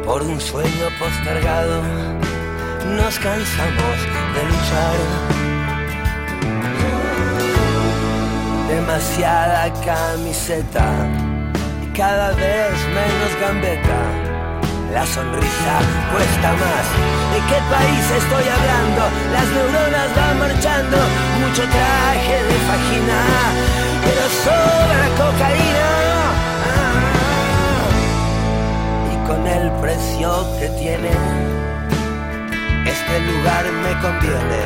[0.04, 1.82] por un sueño postergado.
[2.96, 3.96] Nos cansamos
[4.34, 4.98] de luchar.
[8.68, 11.25] Demasiada camiseta
[11.96, 14.00] cada vez menos gambeta.
[14.92, 15.74] La sonrisa
[16.12, 16.86] cuesta más.
[17.32, 19.02] ¿De qué país estoy hablando?
[19.32, 20.98] Las neuronas van marchando.
[21.40, 23.20] Mucho traje de fajina,
[24.04, 25.90] pero sobra cocaína.
[29.12, 31.10] Y con el precio que tiene,
[32.84, 34.62] este lugar me conviene.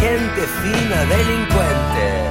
[0.00, 2.25] Gente fina, delincuente.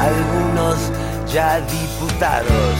[0.00, 0.78] Algunos
[1.30, 2.76] ya diputados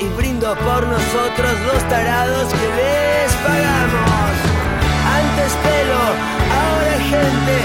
[0.00, 4.32] y brindo por nosotros los tarados que les pagamos.
[5.18, 6.02] Antes pelo,
[6.60, 7.56] ahora gente,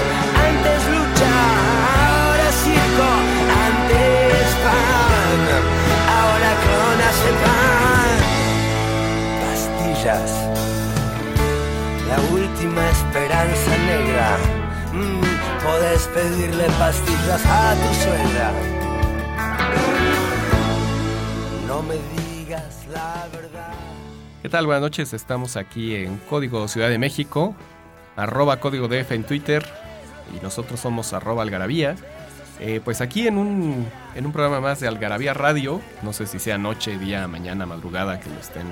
[0.48, 1.34] antes lucha,
[1.94, 3.08] ahora circo,
[3.68, 5.40] antes pan,
[6.18, 8.18] ahora clonazepam.
[9.44, 10.32] Pastillas,
[12.08, 14.28] la última esperanza negra.
[14.92, 15.29] Mm,
[15.62, 18.52] podés pedirle pastillas a tu suegra.
[21.66, 23.72] No me digas la verdad.
[24.42, 24.66] ¿Qué tal?
[24.66, 27.54] Buenas noches, estamos aquí en Código Ciudad de México,
[28.16, 29.66] arroba Código DF en Twitter
[30.36, 31.96] y nosotros somos arroba Algarabía.
[32.58, 36.38] Eh, pues aquí en un, en un programa más de Algarabía Radio, no sé si
[36.38, 38.66] sea noche, día, mañana, madrugada que lo estén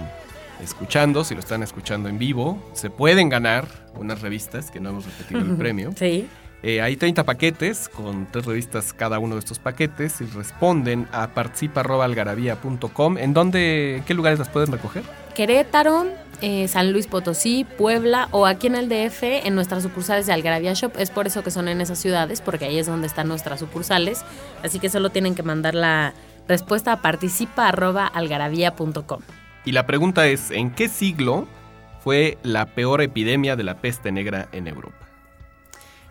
[0.63, 5.07] escuchando, si lo están escuchando en vivo, se pueden ganar unas revistas que no hemos
[5.07, 5.93] repetido el premio.
[5.97, 6.29] Sí.
[6.63, 11.29] Eh, hay 30 paquetes con tres revistas cada uno de estos paquetes y responden a
[11.29, 13.19] participa.algarabía.com.
[13.19, 15.05] ¿En dónde, en qué lugares las pueden recoger?
[15.37, 16.07] Querétaro,
[16.41, 20.73] eh, San Luis Potosí, Puebla o aquí en el DF en nuestras sucursales de Algarabía
[20.73, 20.91] Shop.
[20.99, 24.25] Es por eso que son en esas ciudades, porque ahí es donde están nuestras sucursales.
[24.65, 26.13] Así que solo tienen que mandar la
[26.49, 29.21] respuesta a participa.algarabía.com.
[29.65, 31.47] Y la pregunta es, ¿en qué siglo
[32.01, 35.08] fue la peor epidemia de la peste negra en Europa?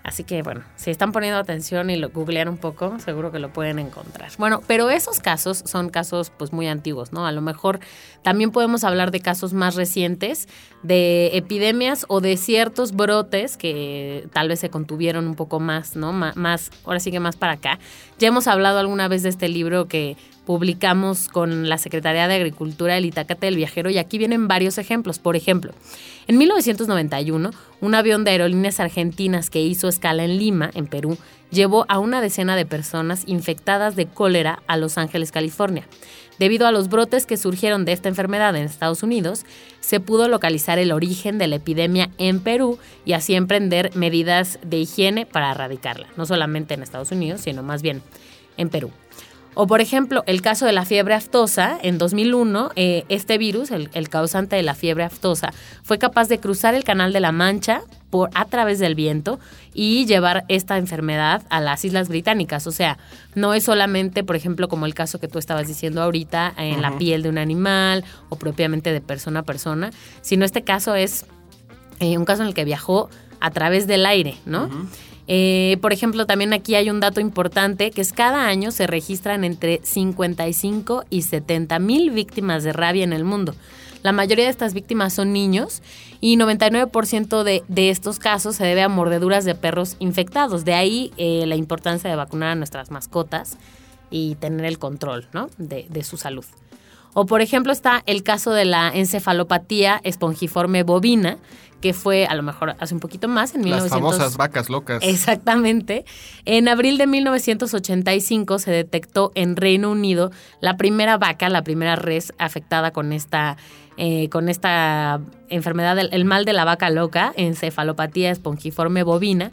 [0.08, 3.52] Así que bueno, si están poniendo atención y lo googlean un poco, seguro que lo
[3.52, 4.32] pueden encontrar.
[4.38, 7.28] Bueno, pero esos casos son casos pues muy antiguos, ¿no?
[7.28, 7.82] A lo mejor
[8.24, 10.48] también podemos hablar de casos más recientes,
[10.82, 16.14] de epidemias o de ciertos brotes que tal vez se contuvieron un poco más, ¿no?
[16.14, 17.78] más ahora sí que más para acá.
[18.18, 20.16] Ya hemos hablado alguna vez de este libro que
[20.46, 25.20] publicamos con la Secretaría de Agricultura del Itacate del Viajero y aquí vienen varios ejemplos.
[25.20, 25.74] Por ejemplo,
[26.28, 31.18] en 1991, un avión de aerolíneas argentinas que hizo escala en Lima, en Perú,
[31.52, 35.88] llevó a una decena de personas infectadas de cólera a Los Ángeles, California.
[36.40, 39.46] Debido a los brotes que surgieron de esta enfermedad en Estados Unidos,
[39.80, 44.78] se pudo localizar el origen de la epidemia en Perú y así emprender medidas de
[44.78, 48.04] higiene para erradicarla, no solamente en Estados Unidos, sino más bien
[48.58, 48.92] en Perú.
[49.60, 54.08] O por ejemplo, el caso de la fiebre aftosa, en 2001, eh, este virus, el,
[54.08, 58.30] causante de la fiebre aftosa, fue capaz de cruzar el Canal de la Mancha por,
[58.36, 59.40] a través del viento
[59.74, 62.68] y llevar esta enfermedad a las Islas Británicas.
[62.68, 63.00] O sea,
[63.34, 66.96] no es solamente, por ejemplo, como el caso que tú estabas diciendo ahorita, en la
[67.00, 69.90] piel de un animal o propiamente de persona a persona,
[70.22, 71.26] sino este caso es
[72.00, 74.70] eh, un caso en el que viajó a través del aire, ¿no?
[75.28, 79.44] Eh, por ejemplo, también aquí hay un dato importante, que es cada año se registran
[79.44, 83.54] entre 55 y 70 mil víctimas de rabia en el mundo.
[84.04, 85.82] La mayoría de estas víctimas son niños
[86.22, 90.64] y 99% de, de, estos casos se debe a mordeduras de perros infectados.
[90.64, 93.58] De ahí eh, la importancia de vacunar a nuestras mascotas
[94.10, 95.50] y tener el control ¿no?
[95.58, 96.46] de, de su salud.
[97.14, 101.38] O por ejemplo está el caso de la encefalopatía espongiforme bovina,
[101.82, 105.04] que fue a lo mejor hace un poquito más, en Las famosas vacas locas.
[105.04, 106.06] Exactamente.
[106.46, 112.34] En abril de 1985 se detectó en Reino Unido la primera vaca, la primera res
[112.40, 113.58] afectada con esta,
[113.98, 119.52] eh, con esta enfermedad, el, mal de la vaca loca, encefalopatía espongiforme bovina.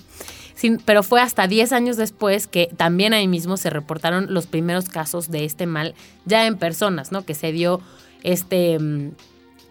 [0.86, 5.30] pero fue hasta 10 años después que también ahí mismo se reportaron los primeros casos
[5.30, 7.26] de este mal ya en personas, ¿no?
[7.26, 7.82] Que se dio
[8.22, 9.10] este mm,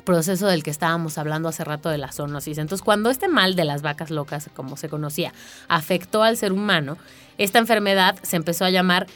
[0.03, 2.57] proceso del que estábamos hablando hace rato de la zoonosis.
[2.57, 5.33] Entonces, cuando este mal de las vacas locas, como se conocía,
[5.67, 6.97] afectó al ser humano,
[7.37, 9.07] esta enfermedad se empezó a llamar,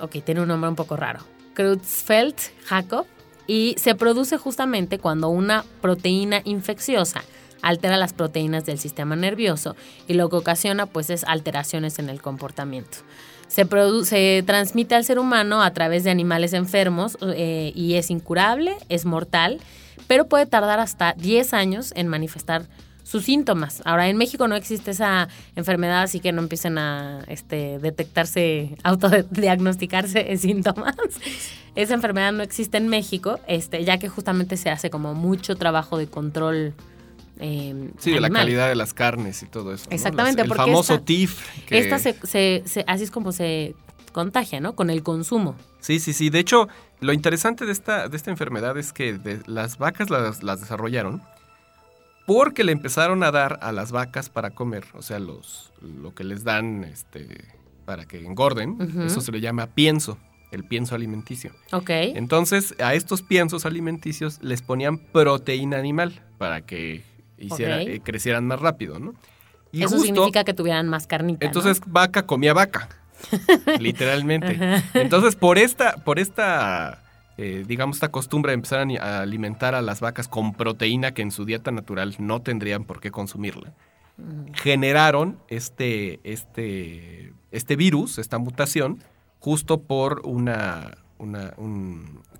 [0.00, 1.20] ok, tiene un nombre un poco raro,
[1.54, 3.06] Creutzfeldt-Jakob,
[3.46, 7.22] y se produce justamente cuando una proteína infecciosa
[7.64, 9.74] altera las proteínas del sistema nervioso
[10.06, 12.98] y lo que ocasiona pues es alteraciones en el comportamiento.
[13.48, 13.66] Se,
[14.04, 19.04] se transmite al ser humano a través de animales enfermos eh, y es incurable, es
[19.04, 19.60] mortal
[20.06, 22.66] pero puede tardar hasta 10 años en manifestar
[23.04, 23.82] sus síntomas.
[23.84, 30.36] Ahora, en México no existe esa enfermedad, así que no empiecen a este, detectarse, autodiagnosticarse
[30.38, 30.96] síntomas.
[31.76, 35.98] Esa enfermedad no existe en México, este, ya que justamente se hace como mucho trabajo
[35.98, 36.72] de control.
[37.40, 39.86] Eh, sí, de la calidad de las carnes y todo eso.
[39.90, 41.40] Exactamente, el famoso TIF.
[41.68, 43.74] Esta así es como se
[44.12, 44.76] contagia, ¿no?
[44.76, 45.56] Con el consumo.
[45.80, 46.30] Sí, sí, sí.
[46.30, 46.68] De hecho,
[47.04, 51.22] lo interesante de esta, de esta enfermedad es que las vacas las, desarrollaron
[52.26, 56.24] porque le empezaron a dar a las vacas para comer, o sea, los, lo que
[56.24, 57.44] les dan este,
[57.84, 60.16] para que engorden, eso se le llama pienso,
[60.50, 61.52] el pienso alimenticio.
[61.72, 61.90] Ok.
[61.90, 67.04] Entonces, a estos piensos alimenticios les ponían proteína animal para que
[67.36, 69.14] hiciera, eh, crecieran más rápido, ¿no?
[69.72, 71.44] Y eso significa que tuvieran más carnita.
[71.44, 72.88] Entonces, vaca comía vaca.
[73.80, 74.82] literalmente.
[74.94, 77.04] Entonces, por esta, por esta
[77.36, 81.32] eh, digamos, esta costumbre de empezar a alimentar a las vacas con proteína que en
[81.32, 83.72] su dieta natural no tendrían por qué consumirla,
[84.18, 84.52] mm.
[84.54, 89.02] generaron este, este, este virus, esta mutación,
[89.40, 91.54] justo por una, una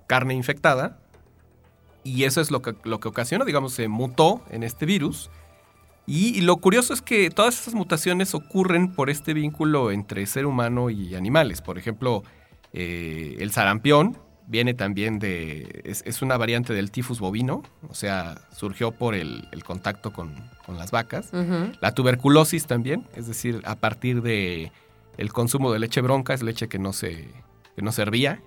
[0.07, 1.01] carne infectada.
[2.05, 5.31] Y eso es lo que, lo que ocasiona, digamos, se mutó en este virus
[6.07, 10.91] y, lo curioso es que todas estas mutaciones ocurren por este vínculo entre ser humano
[10.91, 11.63] y animales.
[11.63, 12.23] Por ejemplo,
[12.73, 15.83] eh, el sarampión viene también de.
[15.85, 20.35] Es, una variante del tifus bovino, o sea, surgió por el, contacto con,
[20.69, 21.31] las vacas.
[21.81, 24.73] La tuberculosis también, es decir, a partir de
[25.17, 27.29] el consumo de leche bronca, es leche que no se,
[27.77, 28.43] que no servía.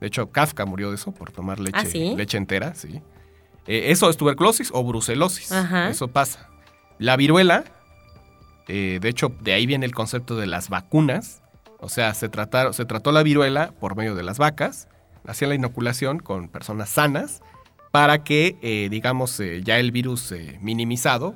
[0.00, 3.00] De hecho, Kafka murió de eso, por tomar leche, ¿Ah, leche entera, sí.
[3.66, 5.52] Eh, eso es tuberculosis o brucelosis.
[5.90, 6.50] Eso pasa.
[6.98, 7.64] La viruela,
[8.68, 11.42] eh, de hecho, de ahí viene el concepto de las vacunas.
[11.78, 14.88] O sea, se, trataron, se trató la viruela por medio de las vacas,
[15.26, 17.42] hacían la inoculación con personas sanas
[17.92, 21.34] para que, eh, digamos, eh, ya el virus minimizado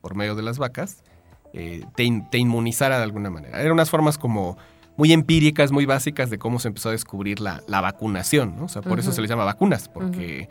[0.00, 1.04] por medio de las vacas
[1.52, 3.60] te, inmunizara de alguna manera.
[3.60, 4.56] Eran unas formas como
[4.96, 8.64] muy empíricas, muy básicas de cómo se empezó a descubrir la, vacunación, ¿no?
[8.64, 10.48] O sea, por eso se les llama vacunas, porque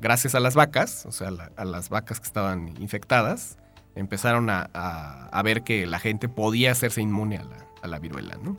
[0.00, 3.58] gracias a las vacas, o sea, a las vacas que estaban infectadas,
[3.96, 7.98] empezaron a, a- a ver que la gente podía hacerse inmune a la, a la
[7.98, 8.56] viruela, ¿no?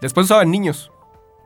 [0.00, 0.90] Después usaban niños.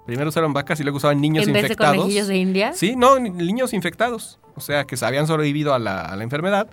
[0.07, 1.97] Primero usaron vacas y luego usaban niños en vez de infectados.
[1.99, 2.73] conejillos de India.
[2.73, 4.39] Sí, no, ni- niños infectados.
[4.57, 6.69] O sea, que se habían sobrevivido a la, a la enfermedad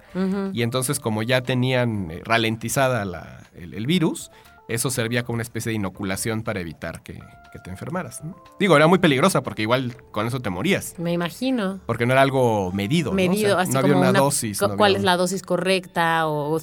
[0.54, 4.32] y entonces como ya tenían eh, ralentizada la- el, el virus,
[4.68, 8.24] eso servía como una especie de inoculación para evitar que, que te enfermaras.
[8.24, 8.36] ¿no?
[8.60, 10.96] Digo, era muy peligrosa porque igual con eso te morías.
[10.98, 11.80] Me imagino.
[11.86, 13.12] Porque no era algo medido.
[13.12, 13.16] ¿no?
[13.16, 14.60] O sea, Medido, así no había como una, una- dosis.
[14.60, 16.60] co- no ¿Cuál había es la dosis correcta o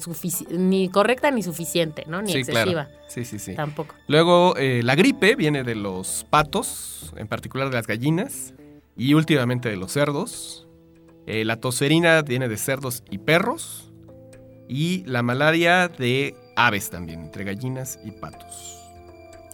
[0.51, 2.21] ni correcta ni suficiente, ¿no?
[2.21, 2.85] Ni Sí, excesiva.
[2.85, 2.89] claro.
[3.07, 3.55] Sí, sí, sí.
[3.55, 3.95] Tampoco.
[4.07, 8.53] Luego, eh, la gripe viene de los patos, en particular de las gallinas,
[8.97, 10.67] y últimamente de los cerdos.
[11.25, 13.91] Eh, la tosferina viene de cerdos y perros.
[14.67, 18.79] Y la malaria de aves también, entre gallinas y patos.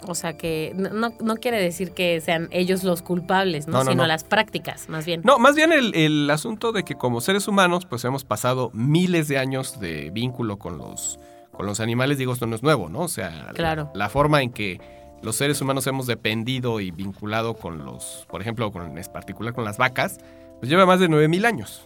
[0.08, 3.80] O sea que no, no- quiere decir que sean ellos los culpables, ¿no?
[3.80, 4.08] No, no, Sino no.
[4.08, 5.22] las prácticas, más bien.
[5.26, 9.28] No, más bien el, el asunto de que como seres humanos, pues hemos pasado miles
[9.28, 11.20] de años de vínculo con los,
[11.52, 13.00] con los animales, digo, esto no es nuevo, ¿no?
[13.02, 13.92] O sea, la- Claro.
[13.94, 14.80] la, forma en que
[15.22, 19.66] los seres humanos hemos dependido y vinculado con los, por ejemplo, con, en particular con
[19.66, 20.20] las vacas,
[20.62, 21.86] pues lleva más de 9000 años.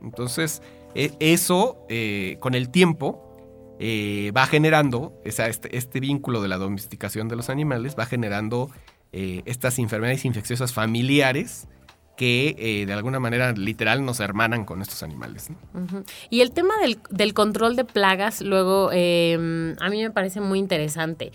[0.00, 0.62] Entonces,
[0.94, 3.27] e- eso eh, con el tiempo
[3.78, 8.70] eh, va generando, este, este vínculo de la domesticación de los animales, va generando
[9.12, 11.66] eh, estas enfermedades infecciosas familiares
[12.18, 15.50] que eh, de alguna manera literal nos hermanan con estos animales.
[16.28, 16.74] Y el tema
[17.10, 21.30] del, control de plagas, luego, eh, a mí me parece muy interesante.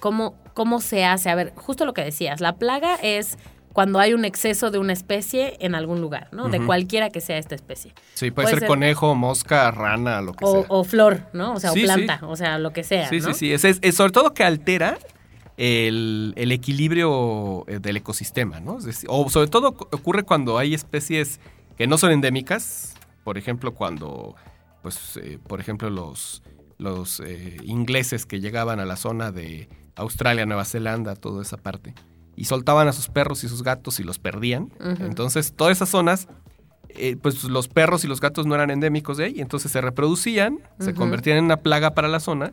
[0.00, 1.30] Cómo, ¿Cómo se hace?
[1.30, 3.38] A ver, justo lo que decías, la plaga es
[3.76, 6.48] cuando hay un exceso de una especie en algún lugar, ¿no?
[6.48, 7.92] De cualquiera que sea esta especie.
[8.14, 10.64] Sí, puede, Puede ser, ser- conejo, mosca, rana, lo que O, sea.
[10.70, 11.52] o flor, ¿no?
[11.52, 11.84] O sea, Sí, o sí.
[12.04, 13.06] planta, o sea, lo que sea.
[13.10, 13.34] Sí, ¿no?
[13.34, 13.68] sí, sí.
[13.82, 14.96] Es, sobre todo que altera
[15.58, 18.78] el, el equilibrio eh, del ecosistema, ¿no?
[18.78, 21.38] Es decir, o sobre todo cu- ocurre cuando hay especies
[21.76, 22.94] que no son endémicas.
[23.24, 24.36] Por ejemplo, cuando,
[24.82, 26.42] pues, eh, por ejemplo, los,
[26.78, 31.94] los eh, ingleses que llegaban a la zona de Australia, Nueva Zelanda, toda esa parte,
[32.36, 34.70] y soltaban a sus perros y sus gatos y los perdían.
[35.00, 36.28] Entonces, todas esas zonas
[36.98, 40.60] eh, pues los perros y los gatos no eran endémicos de ahí, entonces se reproducían,
[40.78, 42.50] se convertían en una plaga para la zona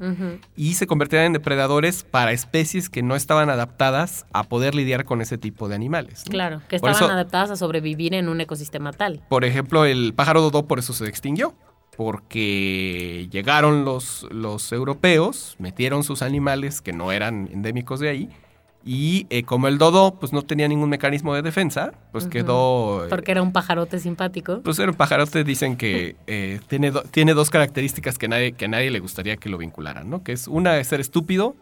[0.58, 5.22] y se convertían en depredadores para especies que no estaban adaptadas a poder lidiar con
[5.22, 6.24] ese tipo de animales.
[6.26, 6.32] ¿no?
[6.32, 9.22] Claro, que estaban eso- adaptadas a sobrevivir en un ecosistema tal.
[9.30, 11.54] Por ejemplo, el pájaro dodo por eso se extinguió,
[11.96, 18.30] porque llegaron los, los europeos, metieron sus animales que no eran endémicos de ahí,
[18.86, 23.06] y eh, como el dodo pues no tenía ningún mecanismo de defensa, pues quedó...
[23.06, 24.62] eh, Porque era un pajarote simpático.
[24.62, 28.68] Pues el pajarote dicen que eh, tiene, do- tiene dos características que, nadie, que a
[28.68, 30.24] nadie le gustaría que lo vincularan, ¿no?
[30.24, 31.56] Que es una, es ser estúpido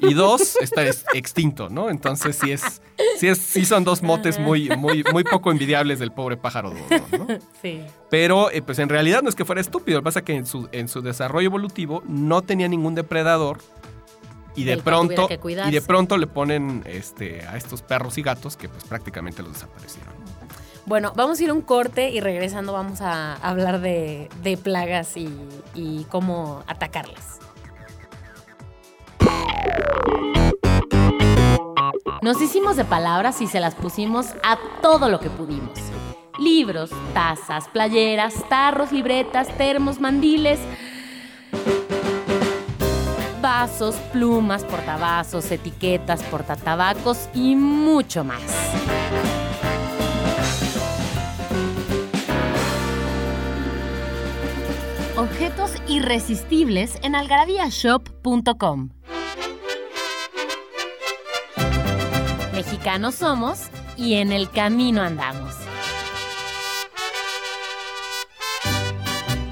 [0.00, 1.90] y dos, estar es- extinto, ¿no?
[1.90, 2.80] Entonces sí es,
[3.18, 7.18] sí es, sí son dos motes muy, muy, muy poco envidiables del pobre pájaro dodo,
[7.18, 7.26] ¿no?
[7.60, 7.80] Sí.
[8.10, 10.46] Pero pues en realidad no es que fuera estúpido, lo que pasa es que en
[10.46, 13.58] su, en su desarrollo evolutivo no tenía ningún depredador
[14.54, 18.68] y de pronto y de pronto le ponen este a estos perros y gatos que
[18.68, 20.12] pues prácticamente los desaparecieron.
[20.84, 25.16] Bueno, vamos a ir a un corte y regresando vamos a hablar de, de plagas
[25.16, 25.32] y,
[25.74, 27.38] y cómo atacarlas.
[32.20, 35.78] Nos hicimos de palabras y se las pusimos a todo lo que pudimos.
[36.38, 40.58] Libros, tazas, playeras, tarros, libretas, termos, mandiles,
[43.52, 48.40] vasos, plumas, portavasos, etiquetas, portatabacos y mucho más.
[55.18, 58.88] Objetos irresistibles en algarabíashop.com.
[62.54, 65.54] Mexicanos somos y en el camino andamos.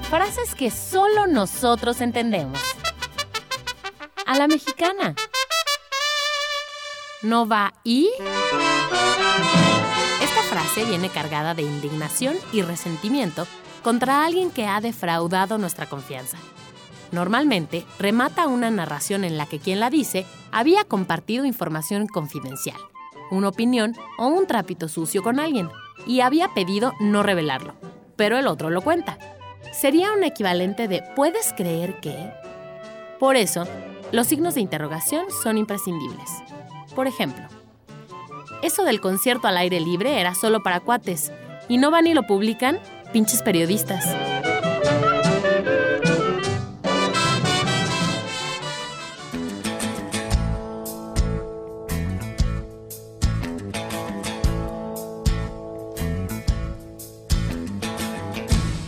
[0.09, 2.70] Frases que solo nosotros entendemos.
[4.31, 5.13] A la mexicana.
[7.21, 8.09] No va y...
[10.21, 13.45] Esta frase viene cargada de indignación y resentimiento
[13.83, 16.37] contra alguien que ha defraudado nuestra confianza.
[17.11, 22.79] Normalmente remata una narración en la que quien la dice había compartido información confidencial,
[23.31, 25.67] una opinión o un trapito sucio con alguien
[26.07, 27.75] y había pedido no revelarlo,
[28.15, 29.17] pero el otro lo cuenta.
[29.73, 32.31] Sería un equivalente de ¿puedes creer que?
[33.19, 33.67] Por eso,
[34.11, 36.29] los signos de interrogación son imprescindibles.
[36.95, 37.43] Por ejemplo,
[38.61, 41.31] eso del concierto al aire libre era solo para cuates
[41.69, 42.79] y no van y lo publican
[43.13, 44.05] pinches periodistas.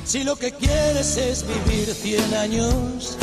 [0.05, 3.17] Si lo que quieres es vivir 100 años,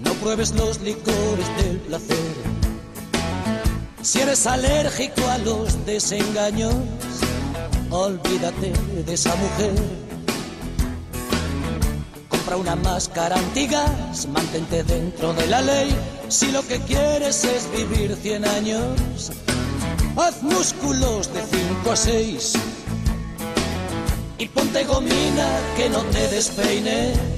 [0.00, 2.16] no pruebes los licores del placer.
[4.02, 6.74] Si eres alérgico a los desengaños,
[7.90, 8.72] olvídate
[9.04, 9.74] de esa mujer.
[12.28, 15.94] Compra una máscara antigas, mantente dentro de la ley.
[16.28, 19.32] Si lo que quieres es vivir 100 años,
[20.16, 22.52] haz músculos de 5 a 6
[24.38, 27.35] y ponte gomina que no te despeine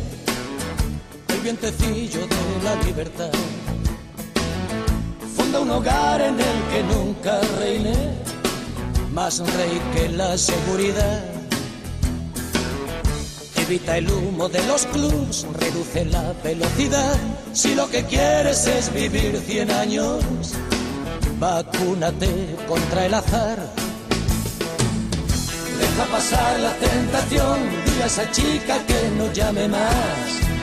[1.38, 3.30] el vientecillo de la libertad.
[5.36, 7.94] Funda un hogar en el que nunca reine
[9.12, 11.24] más rey que la seguridad.
[13.56, 17.16] Evita el humo de los clubs, reduce la velocidad.
[17.52, 20.24] Si lo que quieres es vivir 100 años,
[21.38, 23.58] vacúnate contra el azar
[25.78, 30.57] Deja pasar la tentación, dile a esa chica que no llame más.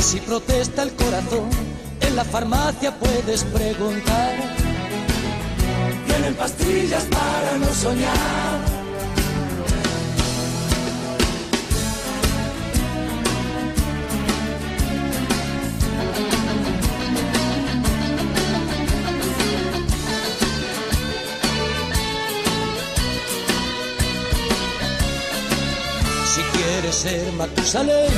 [0.00, 1.50] Y si protesta el corazón,
[2.00, 4.34] en la farmacia puedes preguntar.
[6.06, 8.80] Tienen pastillas para no soñar.
[26.92, 28.12] ser Matusalén,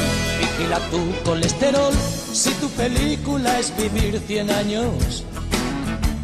[0.52, 1.92] vigila tu colesterol.
[2.32, 5.24] Si tu película es vivir 100 años,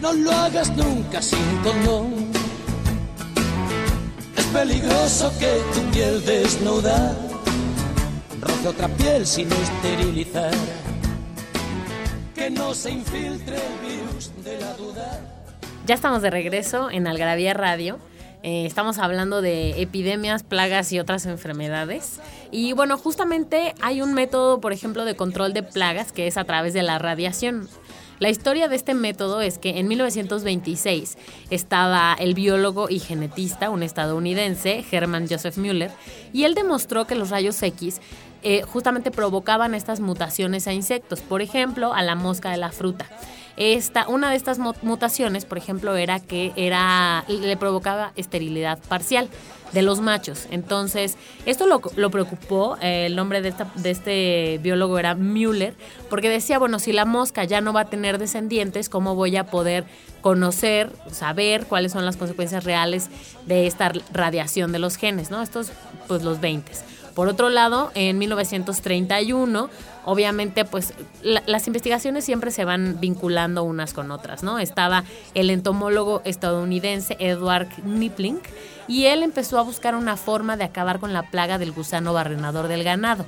[0.01, 2.29] no lo hagas nunca sin condón.
[4.37, 7.15] Es peligroso que tu piel desnuda
[8.41, 10.53] roce otra piel sin esterilizar.
[12.35, 15.21] Que no se infiltre el virus de la duda.
[15.87, 17.99] Ya estamos de regreso en Algravía Radio.
[18.43, 22.21] Eh, estamos hablando de epidemias, plagas y otras enfermedades.
[22.51, 26.45] Y bueno, justamente hay un método, por ejemplo, de control de plagas que es a
[26.45, 27.69] través de la radiación.
[28.21, 31.17] La historia de este método es que en 1926
[31.51, 35.93] estaba el biólogo y genetista, un estadounidense, Herman Joseph Müller,
[36.33, 38.01] y él demostró que los rayos X
[38.43, 43.07] eh, justamente provocaban estas mutaciones a insectos, por ejemplo, a la mosca de la fruta.
[43.57, 49.29] Esta, una de estas mutaciones, por ejemplo, era que era, le provocaba esterilidad parcial
[49.73, 50.47] de los machos.
[50.53, 55.75] Entonces, esto lo, preocupó, el nombre de, de este biólogo era Müller,
[56.09, 59.47] porque decía, bueno, si la mosca ya no va a tener descendientes, ¿cómo voy a
[59.47, 59.85] poder
[60.21, 63.09] conocer, saber cuáles son las consecuencias reales
[63.47, 65.43] de esta radiación de los genes, ¿no?
[65.43, 65.73] Estos,
[66.07, 66.71] pues los 20.
[67.19, 69.71] Por otro lado, en 1931,
[70.05, 74.61] obviamente, pues las investigaciones siempre se van vinculando unas con otras, ¿no?
[74.61, 75.03] Estaba
[75.35, 78.39] el entomólogo estadounidense Edward Knipling
[78.87, 82.69] y él empezó a buscar una forma de acabar con la plaga del gusano barrenador
[82.69, 83.27] del ganado.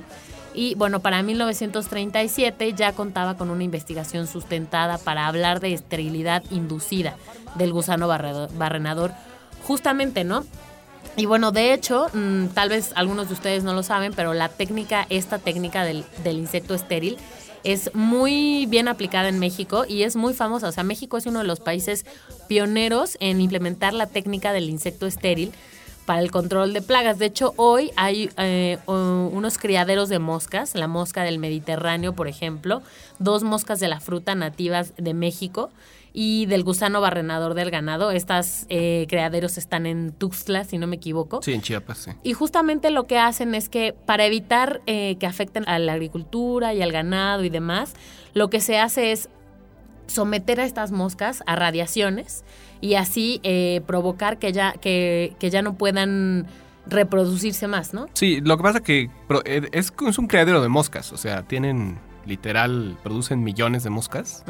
[0.53, 7.17] Y bueno, para 1937 ya contaba con una investigación sustentada para hablar de esterilidad inducida
[7.55, 9.11] del gusano barrenador,
[9.67, 10.45] justamente, ¿no?
[11.17, 14.49] Y bueno, de hecho, mm, tal vez algunos de ustedes no lo saben, pero la
[14.49, 17.17] técnica, esta técnica del, insecto estéril,
[17.63, 20.69] es muy bien aplicada en México y es muy famosa.
[20.69, 22.05] O sea, México es uno de los países
[22.47, 25.51] pioneros en implementar la técnica del insecto estéril
[26.05, 27.19] para el control de plagas.
[27.19, 32.81] De hecho, hoy hay eh, unos criaderos de moscas, la mosca del Mediterráneo, por ejemplo,
[33.19, 35.69] dos moscas de la fruta nativas de México
[36.13, 38.11] y del gusano barrenador del ganado.
[38.11, 41.41] Estas eh, criaderos están en Tuxtla, si no me equivoco.
[41.41, 42.11] Sí, en Chiapas, sí.
[42.23, 46.73] Y justamente lo que hacen es que para evitar eh, que afecten a la agricultura
[46.73, 47.93] y al ganado y demás,
[48.33, 49.29] lo que se hace es
[50.07, 52.43] someter a estas moscas a radiaciones
[52.81, 56.47] y así eh, provocar que ya, que, ya no puedan
[56.87, 58.07] reproducirse más, ¿no?
[58.13, 59.09] Sí, lo que pasa que
[59.45, 64.43] es, es un criadero de moscas, o sea, tienen literal, producen millones de moscas,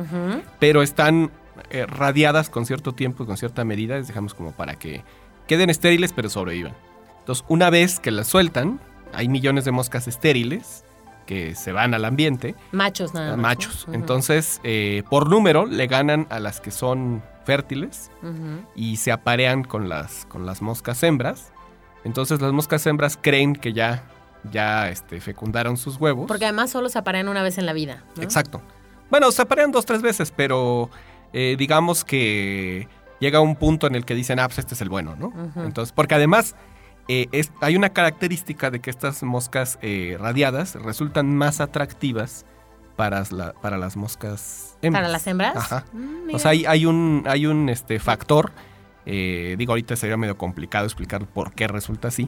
[0.59, 1.31] pero están
[1.69, 5.03] eh, radiadas con cierto tiempo y con cierta medida, les dejamos como para que
[5.47, 6.73] queden estériles pero sobrevivan.
[7.19, 8.79] Entonces, una vez que las sueltan,
[9.13, 10.83] hay millones de moscas estériles
[11.25, 12.55] que se van al ambiente.
[12.71, 13.37] Machos nada más.
[13.37, 13.87] Machos.
[13.93, 18.11] Entonces, eh, por número, le ganan a las que son fértiles
[18.75, 21.51] y se aparean con las, con las moscas hembras.
[22.03, 24.03] Entonces, las moscas hembras creen que ya,
[24.51, 26.27] ya este, fecundaron sus huevos.
[26.27, 28.03] Porque además solo se aparean una vez en la vida.
[28.19, 28.61] Exacto.
[29.09, 30.89] Bueno, se aparean dos, tres veces, pero
[31.33, 32.87] eh, digamos que
[33.19, 35.31] llega un punto en el que dicen, ah, pues este es el bueno, ¿no?
[35.63, 36.55] Entonces, porque además
[37.07, 37.27] eh,
[37.61, 42.45] hay una característica de que estas moscas eh, radiadas resultan más atractivas
[42.95, 43.23] para,
[43.61, 45.01] para las moscas hembras.
[45.01, 45.55] ¿Para las hembras?
[45.55, 45.85] Ajá.
[45.93, 48.51] Mm, o sea, hay, hay, un, hay un este, factor
[49.05, 52.27] Eh, digo, ahorita sería medio complicado explicar por qué resulta así,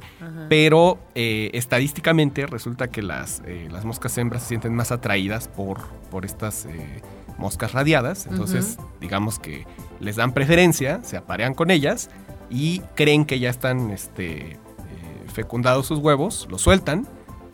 [0.49, 5.87] pero eh, estadísticamente resulta que las, eh, las moscas hembras se sienten más atraídas por,
[6.09, 6.67] por estas
[7.37, 9.65] moscas radiadas, entonces digamos que
[9.99, 12.09] les dan preferencia, se aparean con ellas
[12.49, 14.59] y creen que ya están este,
[15.33, 17.07] fecundados sus huevos, los sueltan,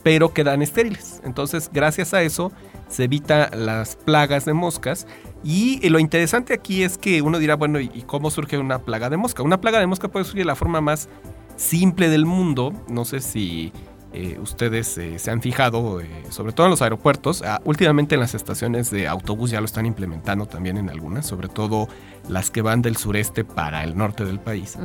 [0.03, 1.21] pero quedan estériles.
[1.23, 2.51] Entonces, gracias a eso
[2.87, 5.07] se evita las plagas de moscas
[5.43, 9.17] y lo interesante aquí es que uno dirá, bueno, ¿y cómo surge una plaga de
[9.17, 9.43] mosca?
[9.43, 11.07] Una plaga de mosca puede surgir de la forma más
[11.55, 12.73] simple del mundo.
[12.87, 13.71] No sé si
[14.13, 17.43] eh, ustedes eh, se han fijado, eh, sobre todo en los aeropuertos.
[17.43, 21.47] Ah, últimamente en las estaciones de autobús ya lo están implementando también en algunas, sobre
[21.47, 21.87] todo
[22.27, 24.77] las que van del sureste para el norte del país.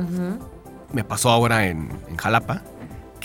[0.93, 2.63] Me pasó ahora en Jalapa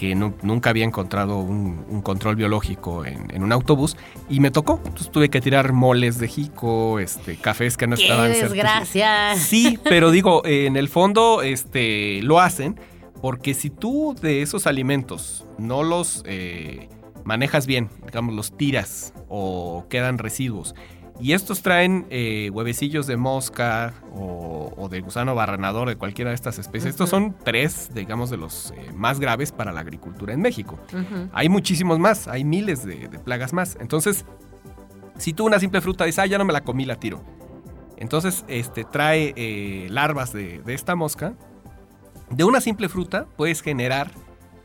[0.00, 3.98] que nunca había encontrado un, control biológico en, un autobús
[4.30, 4.80] y me tocó.
[4.82, 9.36] Entonces tuve que tirar moles de jico, este, cafés que no ¡Qué estaban desgracia!
[9.36, 12.80] Sí, pero digo, en el fondo este, lo hacen
[13.20, 16.88] porque si tú de esos alimentos no los eh,
[17.24, 20.74] manejas bien, digamos, los tiras o quedan residuos
[21.20, 26.58] y estos traen eh, huevecillos de mosca o, de gusano barrenador de cualquiera de estas
[26.58, 26.90] especies.
[26.90, 30.78] Estos son tres, digamos, de los eh, más graves para la agricultura en México.
[31.32, 33.76] Hay muchísimos más, hay miles de, plagas más.
[33.80, 34.24] Entonces,
[35.18, 37.22] si tú una simple fruta dices, ah, ya no me la comí, la tiro.
[37.98, 41.34] Entonces, este, trae eh, larvas de, de esta mosca.
[42.30, 44.10] De una simple fruta puedes generar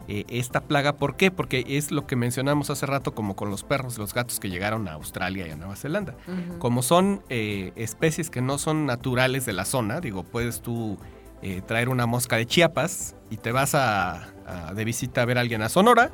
[0.07, 0.97] eh, esta plaga.
[0.97, 1.31] ¿Por qué?
[1.31, 4.49] Porque es lo que mencionamos hace rato como con los perros y los gatos que
[4.49, 6.15] llegaron a Australia y a Nueva Zelanda.
[6.59, 10.99] Como son eh, especies que no son naturales de la zona, digo, puedes tú
[11.41, 14.27] eh, traer una mosca de Chiapas y te vas a,
[14.75, 16.11] de visita a ver a alguien a Sonora,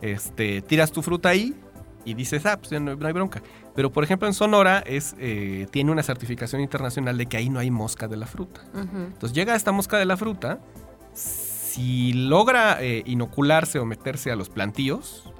[0.00, 1.54] este, tiras tu fruta ahí
[2.04, 3.42] y dices, ah, pues ya no, hay bronca.
[3.80, 5.16] Pero por ejemplo en Sonora es,
[5.70, 8.60] tiene una certificación internacional de que ahí no hay mosca de la fruta.
[8.74, 10.58] Entonces llega esta mosca de la fruta,
[11.14, 15.32] si logra eh, inocularse o meterse a los plantíos,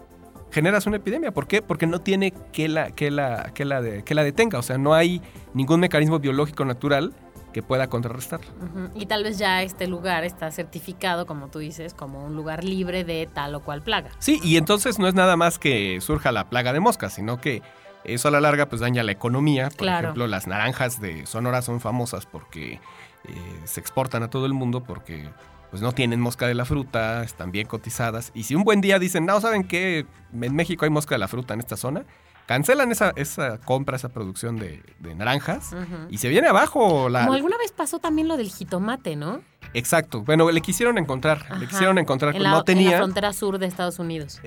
[0.51, 1.33] generas una epidemia.
[1.33, 1.61] ¿Por qué?
[1.61, 4.59] Porque no tiene que la, que la, que la, que la detenga.
[4.59, 5.21] O sea, no hay
[5.53, 7.13] ningún mecanismo biológico natural
[7.53, 8.41] que pueda contrarrestar.
[8.95, 13.05] Y tal vez ya este lugar está certificado, como tú dices, como un lugar libre
[13.05, 14.13] de tal o cual plaga.
[14.19, 17.61] Sí, y entonces no es nada más que surja la plaga de moscas, sino que
[18.05, 19.71] eso a la larga pues daña la economía.
[19.77, 22.75] Por ejemplo, las naranjas de Sonora son famosas porque
[23.25, 25.29] eh, se exportan a todo el mundo porque
[25.71, 28.33] pues no tienen mosca de la fruta, están bien cotizadas.
[28.35, 30.05] Y si un buen día dicen, no, ¿saben qué?
[30.33, 32.05] En México hay mosca de la fruta en esta zona,
[32.51, 34.83] cancelan esa, esa compra, esa producción de,
[35.15, 35.71] naranjas
[36.11, 37.21] y se viene abajo la...
[37.21, 39.41] Como alguna vez pasó también lo del jitomate, ¿no?
[39.73, 40.23] Exacto.
[40.23, 42.87] Bueno, le quisieron encontrar, le quisieron encontrar, pero no tenía...
[42.87, 44.41] En la frontera sur de Estados Unidos.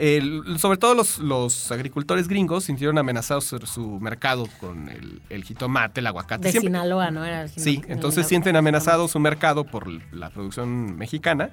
[0.57, 4.89] sobre todo los, los, agricultores gringos sintieron amenazados su, mercado con
[5.29, 6.51] el, jitomate, el aguacate.
[6.51, 7.23] De Sinaloa, ¿no?
[7.23, 11.51] Era sí, entonces sienten amenazado su mercado por la producción mexicana.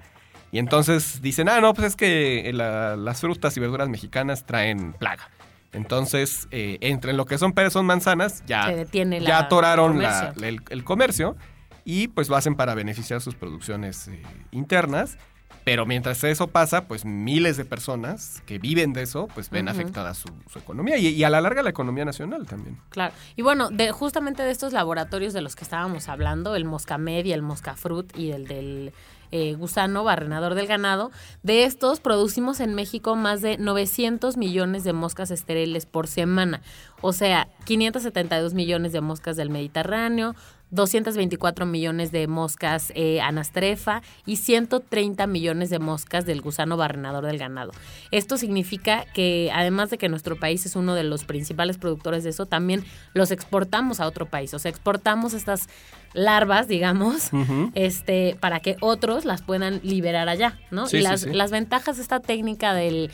[0.50, 5.30] Y entonces dicen, ah, no, pues es que las frutas y verduras mexicanas traen plaga.
[5.72, 10.02] Entonces, eh, entre lo que son peras son manzanas, ya, ya atoraron
[10.42, 11.36] el, comercio
[11.84, 15.16] y pues lo hacen para beneficiar sus producciones eh, internas.
[15.62, 20.14] Pero mientras eso pasa, pues miles de personas que viven de eso, pues ven afectada
[20.14, 22.78] su, economía y, a la larga la economía nacional también.
[22.88, 23.12] Claro.
[23.36, 27.32] Y bueno, de, justamente de estos laboratorios de los que estábamos hablando, el Moscamed y
[27.32, 28.92] el Moscafruit y el del
[29.30, 31.10] eh, gusano barrenador del ganado.
[31.42, 36.62] De estos producimos en México más de 900 millones de moscas estériles por semana,
[37.00, 40.34] o sea, 572 millones de moscas del Mediterráneo,
[40.70, 47.38] 224 millones de moscas eh, anastrefa y 130 millones de moscas del gusano barrenador del
[47.38, 47.72] ganado.
[48.10, 52.30] Esto significa que además de que nuestro país es uno de los principales productores de
[52.30, 54.54] eso, también los exportamos a otro país.
[54.54, 55.68] O sea, exportamos estas
[56.12, 57.30] larvas, digamos,
[57.74, 60.86] este, para que otros las puedan liberar allá, ¿no?
[60.90, 63.10] y las, las ventajas de esta técnica del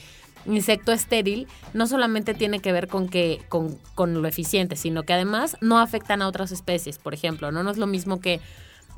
[0.47, 5.13] insecto estéril no solamente tiene que ver con que con, con, lo eficiente, sino que
[5.13, 6.99] además no afectan a otras especies.
[6.99, 8.41] Por ejemplo, no, no es lo mismo que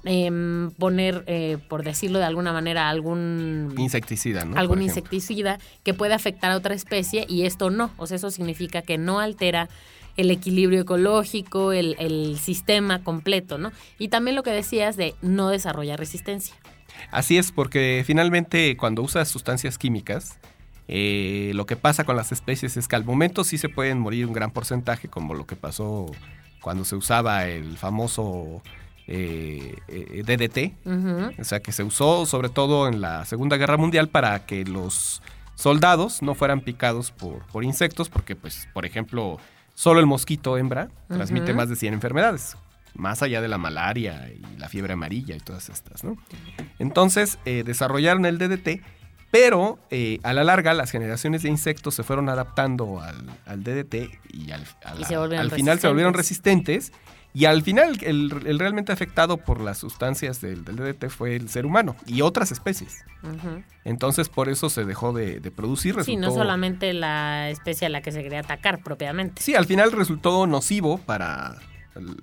[0.04, 4.56] em, poner, eh, por decirlo de alguna manera, algún insecticida, ¿no?
[4.56, 7.90] Algún insecticida que puede afectar a otra especie y esto no.
[7.96, 9.68] O sea, eso significa que no altera
[10.16, 13.70] el equilibrio ecológico, el, el sistema completo, ¿no?
[13.98, 16.54] Y también lo que decías de no desarrollar resistencia.
[17.10, 20.38] Así es, porque finalmente cuando usas sustancias químicas,
[20.90, 24.26] eh, lo que pasa con las especies es que al momento sí se pueden morir
[24.26, 26.10] un gran porcentaje, como lo que pasó
[26.62, 28.62] cuando se usaba el famoso
[29.06, 34.08] eh, eh, DDT, o sea que se usó sobre todo en la Segunda Guerra Mundial
[34.08, 35.22] para que los
[35.56, 39.38] soldados no fueran picados por, por insectos, porque pues, por ejemplo,
[39.74, 42.56] solo el mosquito hembra transmite más de 100 enfermedades.
[42.94, 46.16] más allá de la malaria y la fiebre amarilla y todas estas, ¿no?
[46.78, 48.82] Entonces desarrollaron el DDT,
[49.30, 53.94] pero eh, a la larga las generaciones de insectos se fueron adaptando al, DDT
[54.32, 56.92] y al, al final se volvieron resistentes
[57.34, 61.94] y al final, el, realmente afectado por las sustancias del, DDT fue el ser humano
[62.06, 63.04] y otras especies.
[63.84, 66.02] Entonces, por eso se dejó de, producir.
[66.04, 69.42] Sí, no solamente la especie a la que se quería atacar propiamente.
[69.42, 71.56] Sí, al final resultó nocivo para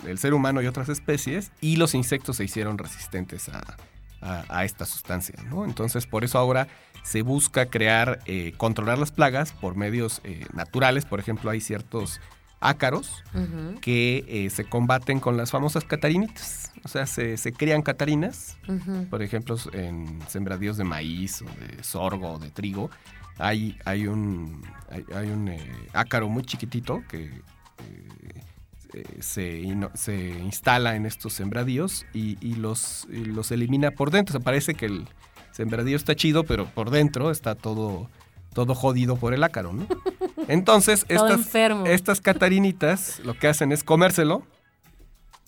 [0.05, 5.35] el, ser humano y otras especies y los insectos se hicieron resistentes a, esta sustancia.
[5.43, 5.65] ¿no?
[5.65, 6.67] Entonces, por eso ahora
[7.05, 11.05] se busca crear, eh, controlar las plagas por medios eh, naturales.
[11.05, 12.19] Por ejemplo, hay ciertos
[12.59, 13.23] ácaros
[13.79, 16.71] que eh, se combaten con las famosas catarinitas.
[16.83, 18.57] O sea, se, se crían catarinas,
[19.11, 22.89] por ejemplo, en sembradíos de maíz o de sorgo o de trigo.
[23.37, 27.29] Hay, hay un, hay, un eh, ácaro muy chiquitito que
[29.19, 34.37] se, se, instala en estos sembradíos y, los, los elimina por dentro.
[34.37, 35.07] O sea, parece que el
[35.55, 38.09] sembradío está chido, pero por dentro está todo
[38.53, 39.85] todo jodido por el ácaro, ¿no?
[40.47, 41.53] Entonces, estas,
[41.85, 44.43] estas catarinitas lo que hacen es comérselo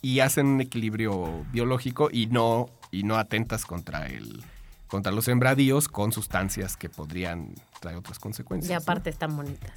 [0.02, 4.44] y hacen un equilibrio biológico y no, y no atentas contra el
[4.88, 8.72] contra los sembradíos con sustancias que podrían traer otras consecuencias.
[8.72, 9.74] Y aparte están bonitas.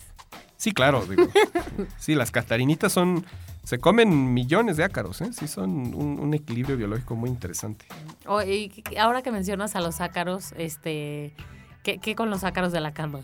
[0.57, 1.29] Sí, claro, digo.
[1.99, 3.25] sí, las catarinitas son.
[3.65, 5.33] Se comen millones de ácaros, ¿eh?
[5.33, 7.87] Sí, son un, equilibrio biológico muy interesante.
[8.27, 11.35] Oh, y ahora que mencionas a los ácaros, este.
[11.83, 13.21] ¿Qué, con los ácaros de la cama?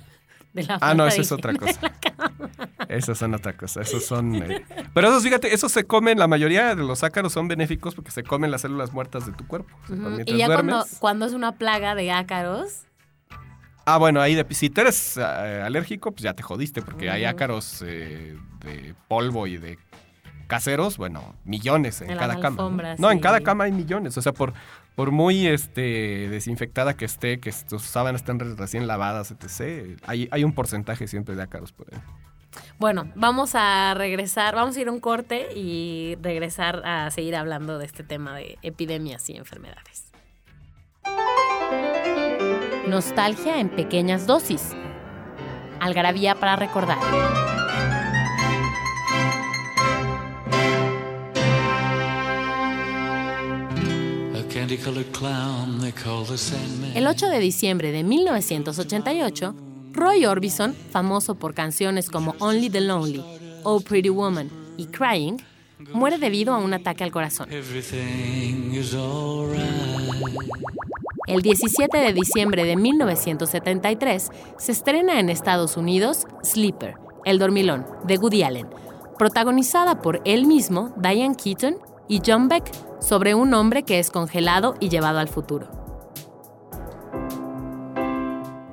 [0.81, 1.93] ah, no, eso es otra cosa.
[2.89, 3.83] Esos son otra cosa.
[3.83, 4.35] Esos son.
[4.37, 4.65] Eh,
[4.95, 8.23] pero esos, fíjate, esos se comen, la mayoría de los ácaros son benéficos porque se
[8.23, 9.77] comen las células muertas de tu cuerpo.
[10.25, 10.47] Y ya
[11.01, 12.83] cuando, es una plaga de ácaros.
[13.85, 15.23] Ah, bueno, ahí de, si tú eres eh,
[15.65, 19.79] alérgico, pues ya te jodiste, porque hay ácaros eh, de polvo y de
[20.47, 22.97] caseros, bueno, millones en, cada cama.
[22.99, 23.11] ¿no?
[23.11, 24.17] en cada cama hay millones.
[24.17, 24.55] O sea, por,
[24.95, 30.45] por muy este, desinfectada que esté, que tus sábanas estén recién lavadas, etc., hay, hay
[30.45, 32.01] un porcentaje siempre de ácaros por ahí.
[32.79, 37.79] Bueno, vamos a regresar, vamos a ir a un corte y regresar a seguir hablando
[37.79, 40.13] de este tema de epidemias y enfermedades.
[42.87, 44.75] Nostalgia en pequeñas dosis.
[45.81, 46.99] Algarabía para recordar.
[56.95, 59.55] El 8 de diciembre de 1988,
[59.93, 63.25] Roy Orbison, famoso por canciones como Only the Lonely,
[63.63, 65.39] Oh Pretty Woman y Crying,
[65.93, 67.49] muere debido a un ataque al corazón.
[71.27, 78.19] El 17 de diciembre de 1973 se estrena en Estados Unidos Sleeper, El Dormilón, de
[78.19, 78.69] Woody Allen,
[79.19, 82.71] protagonizada por él mismo, Diane Keaton y John Beck
[83.01, 85.69] sobre un hombre que es congelado y llevado al futuro.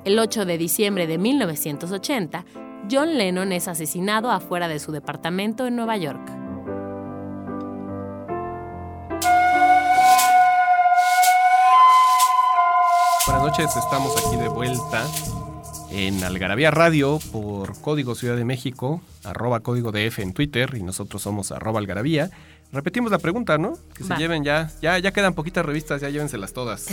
[0.04, 2.44] El 8 de diciembre de 1980,
[2.90, 6.20] John Lennon es asesinado afuera de su departamento en Nueva York.
[13.26, 15.06] Buenas noches, estamos aquí de vuelta
[15.94, 21.22] en Algarabía Radio por Código Ciudad de México, arroba código DF en Twitter y nosotros
[21.22, 22.32] somos arroba algarabía.
[22.72, 23.78] Repetimos la pregunta, ¿no?
[23.94, 26.88] Que se lleven ya, ya, ya quedan poquitas revistas, ya llévenselas todas.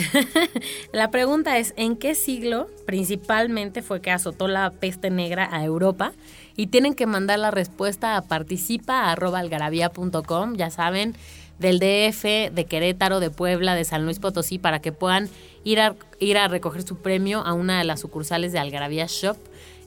[0.93, 6.13] la pregunta es, ¿en qué siglo principalmente fue que azotó la peste negra a Europa?
[6.55, 11.15] Y tienen que mandar la respuesta a participa.algarabía.com, ya saben,
[11.57, 15.27] del DF, de Querétaro, de Puebla, de San Luis Potosí, para que puedan
[15.63, 19.37] ir a, ir a recoger su premio a una de las sucursales de Algarabía Shop.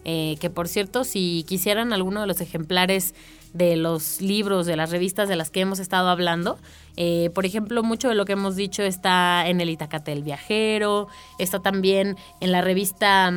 [0.06, 3.14] Eh, que por cierto, si quisieran alguno de los ejemplares
[3.54, 6.58] de los libros, de las revistas de las que hemos estado hablando.
[6.96, 11.06] Eh, por ejemplo, mucho de lo que hemos dicho está en el Itacate del Viajero,
[11.38, 13.32] está también en la revista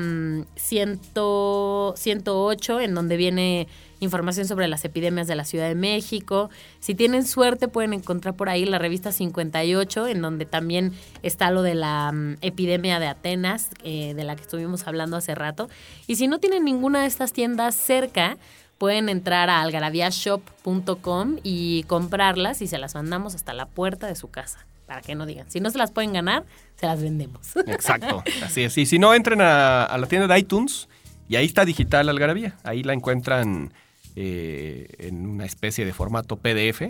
[0.55, 3.67] 108, mm, en donde viene
[3.99, 6.49] información sobre las epidemias de la Ciudad de México.
[6.79, 10.93] Si tienen suerte pueden encontrar por ahí la revista 58, en donde también
[11.23, 15.35] está lo de la mm, epidemia de Atenas, eh, de la que estuvimos hablando hace
[15.35, 15.69] rato.
[16.07, 18.37] Y si no tienen ninguna de estas tiendas cerca,
[18.77, 24.29] pueden entrar a algaraviashop.com y comprarlas y se las mandamos hasta la puerta de su
[24.29, 24.65] casa.
[24.85, 26.45] Para que no digan, si no se las pueden ganar,
[26.75, 27.57] se las vendemos.
[27.67, 28.77] Exacto, así es.
[28.77, 30.87] Y si no, entren a, la tienda de iTunes
[31.27, 32.55] y ahí está digital Algarabía.
[32.63, 33.73] Ahí la encuentran
[34.19, 36.81] eh, en una especie de formato PDF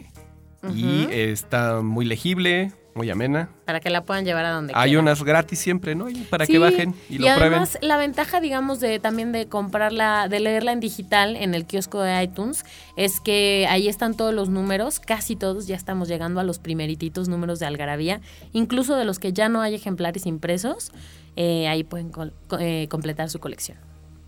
[0.74, 3.50] y está muy legible, muy amena.
[3.66, 5.04] Para que la puedan llevar a donde Hay quieran.
[5.06, 6.10] unas gratis siempre, ¿no?
[6.10, 7.88] Y para Sí, que bajen y, lo además prueben.
[7.90, 12.24] la ventaja, digamos, de también de comprarla, de leerla en digital en el kiosco de
[12.24, 12.66] iTunes,
[12.96, 17.28] es que ahí están todos los números, casi todos, ya estamos llegando a los primerititos
[17.30, 18.22] números de Algarabía,
[18.54, 20.92] incluso de los que ya no hay ejemplares impresos,
[21.36, 22.12] eh, ahí pueden
[22.60, 23.78] eh, completar su colección.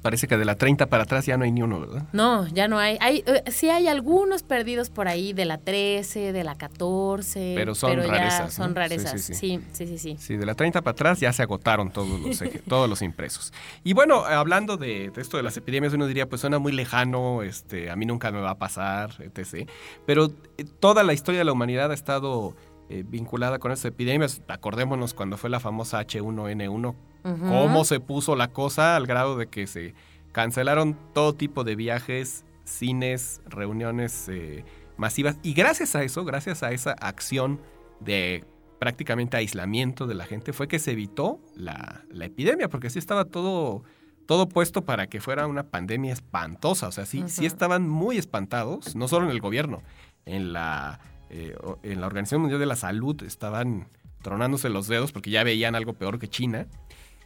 [0.02, 2.04] Parece que de la 30 para atrás ya no hay ni uno, ¿verdad?
[2.14, 2.97] No, ya no hay.
[3.02, 7.54] hay eh, sí hay algunos perdidos por ahí de la 13, de la 14.
[7.56, 9.60] Pero son ya rarezas, Son rarezas, sí, sí, sí.
[9.74, 10.16] sí, sí, sí.
[10.18, 13.52] Sí, de la 30 para atrás ya se agotaron todos los, todos los impresos.
[13.84, 17.43] Y bueno, hablando de, de esto de las epidemias, uno diría, pues suena muy lejano,
[17.43, 19.70] este, a mí nunca me va a pasar, etc.
[20.06, 22.56] Pero eh, toda la historia de la humanidad ha estado
[22.90, 24.42] eh, vinculada con estas epidemias.
[24.48, 27.38] Acordémonos cuando fue la famosa H1N1, Ujú.
[27.48, 29.94] cómo se puso la cosa al grado de que se
[30.32, 34.64] cancelaron todo tipo de viajes, cines, reuniones eh,
[34.98, 35.38] masivas.
[35.44, 37.60] Y gracias a eso, gracias a esa acción
[38.00, 38.46] de
[38.80, 43.26] prácticamente aislamiento de la gente, fue que se evitó la, la epidemia, porque sí estaba
[43.26, 43.84] todo,
[44.26, 46.88] todo puesto para que fuera una pandemia espantosa.
[46.88, 49.82] O sea, sí, sí estaban muy espantados, no solo en el gobierno,
[50.26, 53.88] en la, eh, en la Organización Mundial de la Salud estaban
[54.22, 56.68] tronándose los dedos porque ya veían algo peor que China.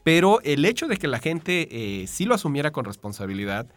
[0.04, 3.68] Pero el hecho de que la gente eh, sí lo asumiera con responsabilidad,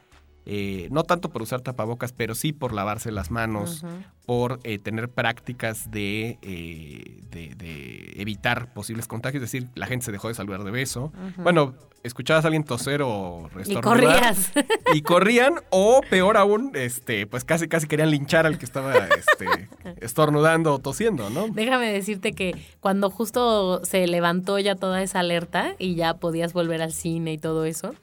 [0.45, 3.85] eh, no tanto por usar tapabocas, pero sí por lavarse las manos,
[4.27, 6.39] por eh, tener prácticas de,
[7.31, 11.13] de, de evitar posibles contagios, es decir, la gente se dejó de saludar de beso.
[11.39, 11.75] Bueno,
[12.07, 14.53] escuchabas a alguien toser o Y estornudar corrías.
[14.95, 19.69] y corrían o peor aún, este, pues casi casi querían linchar al que estaba este,
[20.01, 21.49] estornudando o tosiendo, ¿no?
[21.49, 26.83] Déjame decirte que cuando justo se levantó ya toda esa alerta y ya podías volver
[26.83, 27.95] al cine y todo eso,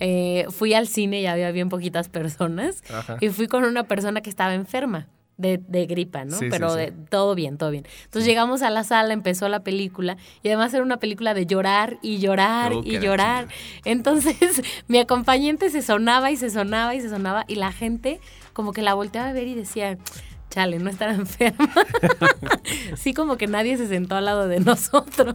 [0.00, 3.16] eh, fui al cine y había bien poquitas personas Ajá.
[3.20, 5.06] y fui con una persona que estaba enferma.
[5.42, 6.36] De, de gripa, ¿no?
[6.38, 6.78] Sí, Pero sí.
[6.78, 7.84] de- todo bien, todo bien.
[8.04, 11.98] Entonces llegamos a la sala, empezó la película y además era una película de llorar
[12.00, 13.48] y llorar Oh, y llorar.
[13.84, 14.36] Entonces
[14.88, 18.20] mi acompañante se sonaba y se sonaba y se sonaba y la gente
[18.52, 19.98] como que la volteaba a ver y decía,
[20.50, 21.68] chale, no estará enferma.
[22.96, 25.34] sí, como que nadie se sentó al lado de nosotros.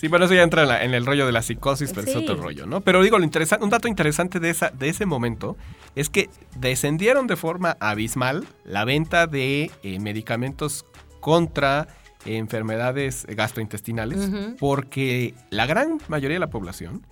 [0.00, 2.16] Sí, bueno, eso ya entra en, la- en el rollo de la psicosis, pero es
[2.16, 2.80] otro rollo, ¿no?
[2.80, 5.58] Pero digo, lo interesante, un dato interesante de, esa, de ese momento
[5.94, 10.86] es que descendieron de forma abismal la venta de eh, medicamentos
[11.20, 11.86] contra
[12.24, 17.06] eh, enfermedades gastrointestinales, porque la gran mayoría de la población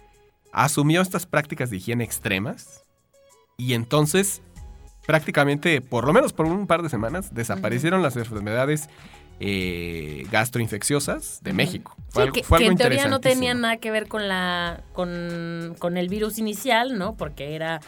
[0.53, 2.85] asumió estas prácticas de higiene extremas
[3.59, 4.41] y entonces
[5.07, 8.89] prácticamente, por lo menos por un par de semanas, desaparecieron las enfermedades
[9.41, 11.95] eh, gastroinfecciosas de México.
[12.09, 14.29] Fue Sí, algo, que, fue que algo en teoría no tenían nada que ver con
[14.29, 17.17] la con, con el virus inicial, ¿no?
[17.17, 17.81] Porque era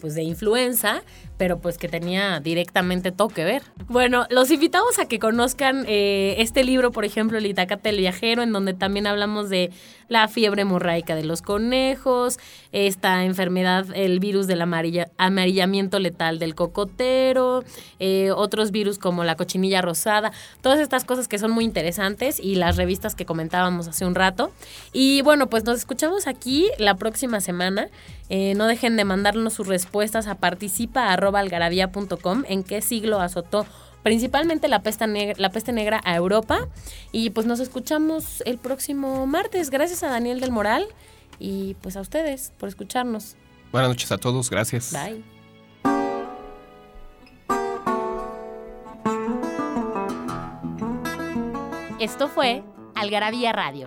[0.00, 1.02] pues de influenza,
[1.36, 3.62] pero pues que tenía directamente todo que ver.
[3.88, 8.42] Bueno, los invitamos a que conozcan eh, este libro, por ejemplo, El Itacate el Viajero,
[8.42, 9.70] en donde también hablamos de
[10.08, 12.38] la fiebre hemorraica de los conejos,
[12.72, 17.64] esta enfermedad, el virus del amarilla- amarillamiento letal del cocotero,
[17.98, 20.32] eh, otros virus como la cochinilla rosada,
[20.62, 24.52] todas estas cosas que son muy interesantes y las revistas que comentábamos hace un rato.
[24.92, 27.88] Y bueno, pues nos escuchamos aquí la próxima semana.
[28.28, 33.66] Eh, no dejen de mandarnos sus respuestas a participa.algarabía.com en qué siglo azotó
[34.02, 36.68] principalmente la peste, negra, la peste negra a Europa.
[37.12, 39.70] Y pues nos escuchamos el próximo martes.
[39.70, 40.86] Gracias a Daniel del Moral
[41.38, 43.36] y pues a ustedes por escucharnos.
[43.72, 44.92] Buenas noches a todos, gracias.
[44.92, 45.22] Bye.
[51.98, 52.62] Esto fue
[52.94, 53.86] Algarabía Radio.